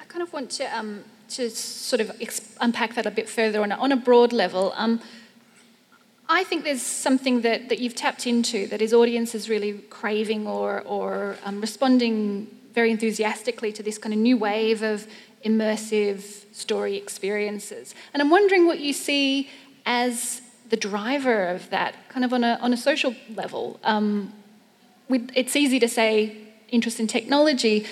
[0.00, 3.60] I kind of want to, um, to sort of exp- unpack that a bit further
[3.62, 4.72] on a, on a broad level.
[4.76, 5.00] Um,
[6.28, 10.80] I think there's something that, that you've tapped into that is audiences really craving or,
[10.86, 15.06] or um, responding very enthusiastically to this kind of new wave of
[15.44, 16.22] immersive
[16.54, 17.94] story experiences.
[18.12, 19.50] And I'm wondering what you see
[19.86, 20.40] as
[20.70, 23.78] the driver of that, kind of on a, on a social level?
[23.84, 24.32] Um,
[25.08, 26.36] we, it's easy to say
[26.68, 27.86] interest in technology,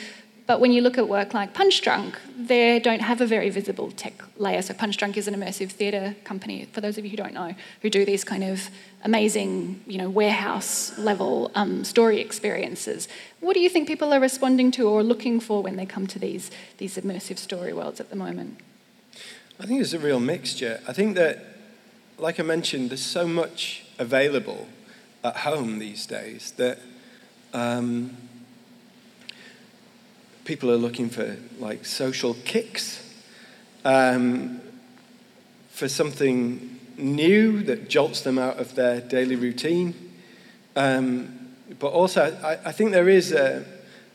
[0.46, 4.14] but when you look at work like Punchdrunk, they don't have a very visible tech
[4.36, 4.60] layer.
[4.60, 7.88] So Punchdrunk is an immersive theatre company, for those of you who don't know, who
[7.90, 8.68] do these kind of
[9.04, 13.08] amazing, you know, warehouse level um, story experiences.
[13.40, 16.18] What do you think people are responding to or looking for when they come to
[16.18, 18.58] these, these immersive story worlds at the moment?
[19.60, 20.80] I think it's a real mixture.
[20.88, 21.38] I think that,
[22.18, 24.66] like I mentioned, there's so much available
[25.22, 26.80] at home these days that
[27.54, 28.16] um,
[30.44, 33.02] people are looking for like social kicks,
[33.84, 34.60] um,
[35.70, 40.12] for something new that jolts them out of their daily routine.
[40.76, 43.64] Um, but also, I, I, think there is, a,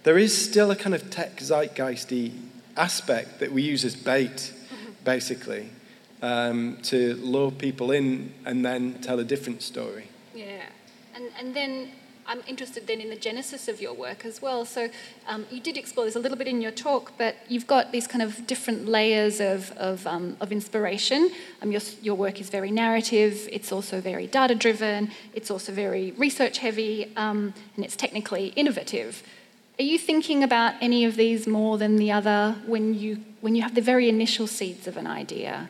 [0.03, 2.33] there is still a kind of tech zeitgeisty
[2.75, 4.53] aspect that we use as bait,
[5.03, 5.69] basically,
[6.21, 10.07] um, to lure people in and then tell a different story.
[10.35, 10.63] Yeah.
[11.15, 11.91] And, and then
[12.29, 14.65] I'm interested then in the genesis of your work as well.
[14.65, 14.89] So
[15.27, 18.05] um, you did explore this a little bit in your talk, but you've got these
[18.05, 21.31] kind of different layers of, of, um, of inspiration.
[21.61, 26.11] Um, your, your work is very narrative, it's also very data driven, it's also very
[26.17, 29.23] research heavy, um, and it's technically innovative.
[29.79, 33.61] Are you thinking about any of these more than the other when you, when you
[33.61, 35.69] have the very initial seeds of an idea?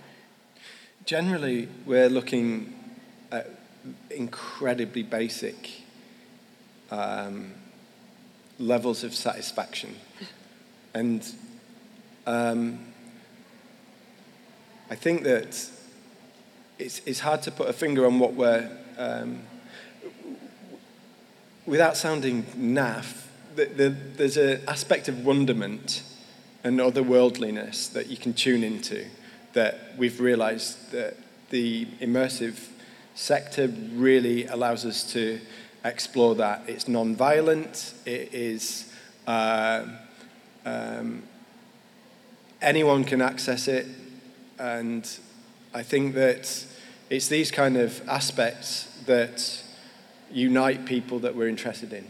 [1.05, 2.73] Generally, we're looking
[3.31, 3.47] at
[4.09, 5.83] incredibly basic
[6.91, 7.53] um,
[8.59, 9.95] levels of satisfaction.
[10.93, 11.27] And
[12.25, 12.79] um,
[14.89, 15.69] I think that
[16.79, 19.41] it's, it's hard to put a finger on what we're, um,
[21.65, 26.03] without sounding naff, the, the, there's an aspect of wonderment
[26.63, 29.05] and otherworldliness that you can tune into
[29.53, 31.15] that we've realized that
[31.49, 32.67] the immersive
[33.15, 35.39] sector really allows us to
[35.83, 36.63] explore that.
[36.67, 37.93] It's non-violent.
[38.05, 38.91] It is
[39.25, 39.85] uh,
[40.65, 41.23] um,
[42.61, 43.87] anyone can access it,
[44.57, 45.07] and
[45.73, 46.65] I think that
[47.09, 49.63] it's these kind of aspects that
[50.31, 52.05] unite people that we're interested in.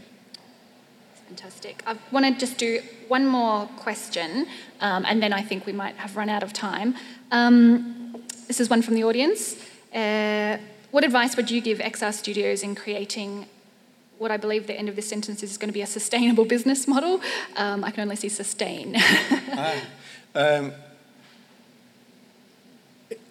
[1.27, 1.83] Fantastic.
[1.85, 4.47] I want to just do one more question,
[4.79, 6.95] um, and then I think we might have run out of time.
[7.31, 9.55] Um, this is one from the audience.
[9.93, 10.57] Uh,
[10.91, 13.45] what advice would you give XR Studios in creating
[14.17, 16.45] what I believe the end of this sentence is is going to be a sustainable
[16.55, 17.21] business model.
[17.55, 18.95] Um, I can only see sustain.
[20.35, 20.71] um,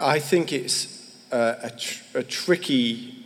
[0.01, 3.25] I think it's uh, a, tr- a, tricky.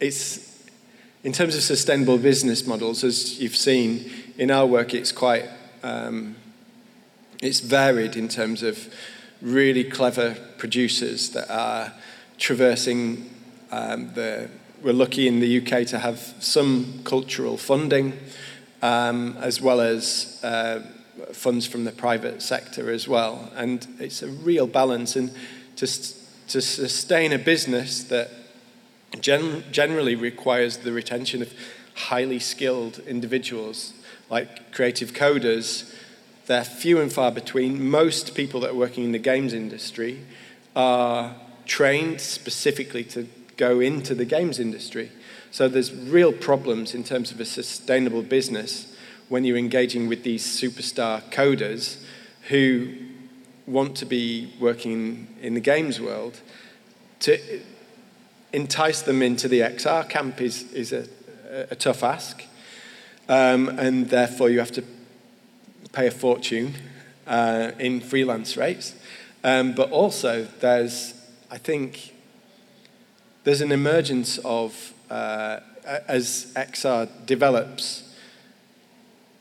[0.00, 0.68] It's
[1.22, 5.48] in terms of sustainable business models, as you've seen in our work, it's quite
[5.82, 6.36] um,
[7.42, 8.92] it's varied in terms of
[9.42, 11.92] really clever producers that are
[12.38, 13.30] traversing
[13.70, 14.48] um, the
[14.84, 18.12] we're lucky in the UK to have some cultural funding,
[18.82, 20.80] um, as well as uh,
[21.32, 23.50] funds from the private sector as well.
[23.56, 25.16] And it's a real balance.
[25.16, 25.32] And
[25.76, 28.30] to, to sustain a business that
[29.20, 31.50] gen- generally requires the retention of
[31.94, 33.94] highly skilled individuals,
[34.28, 35.94] like creative coders,
[36.44, 37.88] they're few and far between.
[37.88, 40.26] Most people that are working in the games industry
[40.76, 45.10] are trained specifically to go into the games industry.
[45.50, 48.94] So there's real problems in terms of a sustainable business
[49.28, 52.02] when you're engaging with these superstar coders
[52.48, 52.92] who
[53.66, 56.40] want to be working in the games world.
[57.20, 57.38] To
[58.52, 61.06] entice them into the XR camp is, is a,
[61.70, 62.42] a tough ask.
[63.28, 64.84] Um, and therefore, you have to
[65.92, 66.74] pay a fortune
[67.26, 68.94] uh, in freelance rates.
[69.42, 71.14] Um, but also, there's,
[71.50, 72.13] I think,
[73.44, 78.14] there's an emergence of, uh, as XR develops,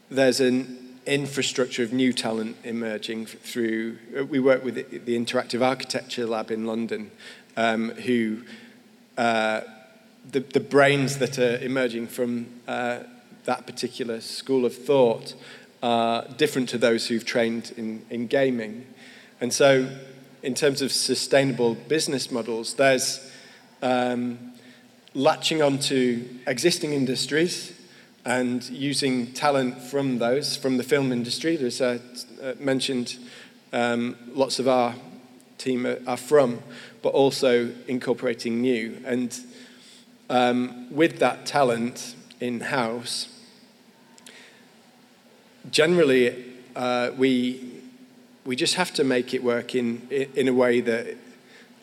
[0.10, 3.98] there's an infrastructure of new talent emerging through.
[4.30, 4.76] We work with
[5.06, 7.12] the Interactive Architecture Lab in London,
[7.58, 8.44] um, who
[9.18, 9.62] uh,
[10.30, 13.00] the, the brains that are emerging from uh,
[13.46, 15.34] that particular school of thought
[15.82, 18.86] are different to those who've trained in, in gaming.
[19.42, 19.90] And so,
[20.42, 23.30] in terms of sustainable business models, there's
[23.84, 24.39] um,
[25.14, 27.80] latching onto existing industries
[28.26, 31.57] and using talent from those, from the film industry.
[31.57, 31.99] There's uh,
[32.41, 33.18] uh, mentioned
[33.73, 34.95] um, lots of our
[35.57, 36.61] team are, are, from,
[37.01, 39.01] but also incorporating new.
[39.05, 39.38] And
[40.30, 43.27] um, with that talent in house,
[45.69, 46.45] generally
[46.76, 47.69] uh, we
[48.45, 51.18] we just have to make it work in in a way that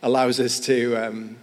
[0.03, 1.37] allows us to um,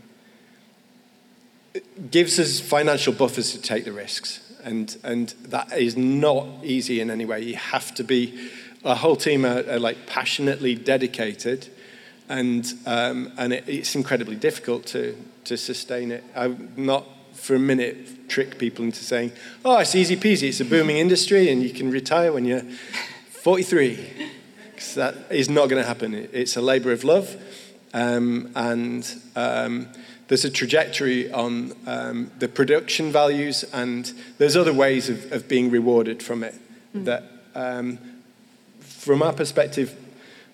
[2.12, 4.44] gives us financial buffers to take the risks.
[4.64, 7.42] And, and that is not easy in any way.
[7.42, 8.50] You have to be,
[8.84, 11.70] a whole team are, are like passionately dedicated,
[12.30, 16.24] and, um, and it, it's incredibly difficult to, to sustain it.
[16.36, 19.32] I'm not for a minute trick people into saying,
[19.64, 22.64] oh, it's easy peasy, it's a booming industry, and you can retire when you're
[23.30, 24.34] 43.
[24.72, 26.14] Because that is not going to happen.
[26.14, 27.36] It's a labor of love,
[27.94, 29.88] um, and um,
[30.28, 35.72] there's a trajectory on um, the production values, and there's other ways of, of being
[35.72, 36.56] rewarded from it.
[36.96, 37.06] Mm.
[37.06, 37.24] That,
[37.56, 38.00] um,
[38.82, 39.96] from our perspective,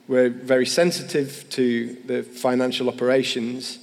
[0.07, 3.79] we're very sensitive to the financial operations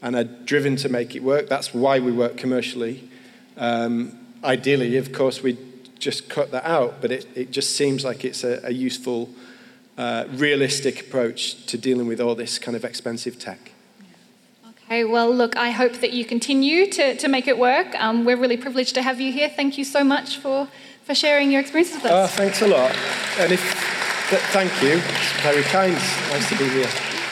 [0.00, 1.48] and are driven to make it work.
[1.48, 3.08] That's why we work commercially.
[3.56, 5.58] Um, ideally, of course, we'd
[5.98, 9.30] just cut that out, but it, it just seems like it's a, a useful,
[9.98, 13.72] uh, realistic approach to dealing with all this kind of expensive tech.
[14.86, 17.98] Okay, well, look, I hope that you continue to, to make it work.
[17.98, 19.48] Um, we're really privileged to have you here.
[19.48, 20.68] Thank you so much for,
[21.04, 22.30] for sharing your experiences with us.
[22.30, 22.94] Oh, thanks a lot.
[23.38, 23.60] And if,
[24.28, 24.98] th- thank you.
[24.98, 25.94] It's very kind.
[25.94, 27.23] Nice to be here.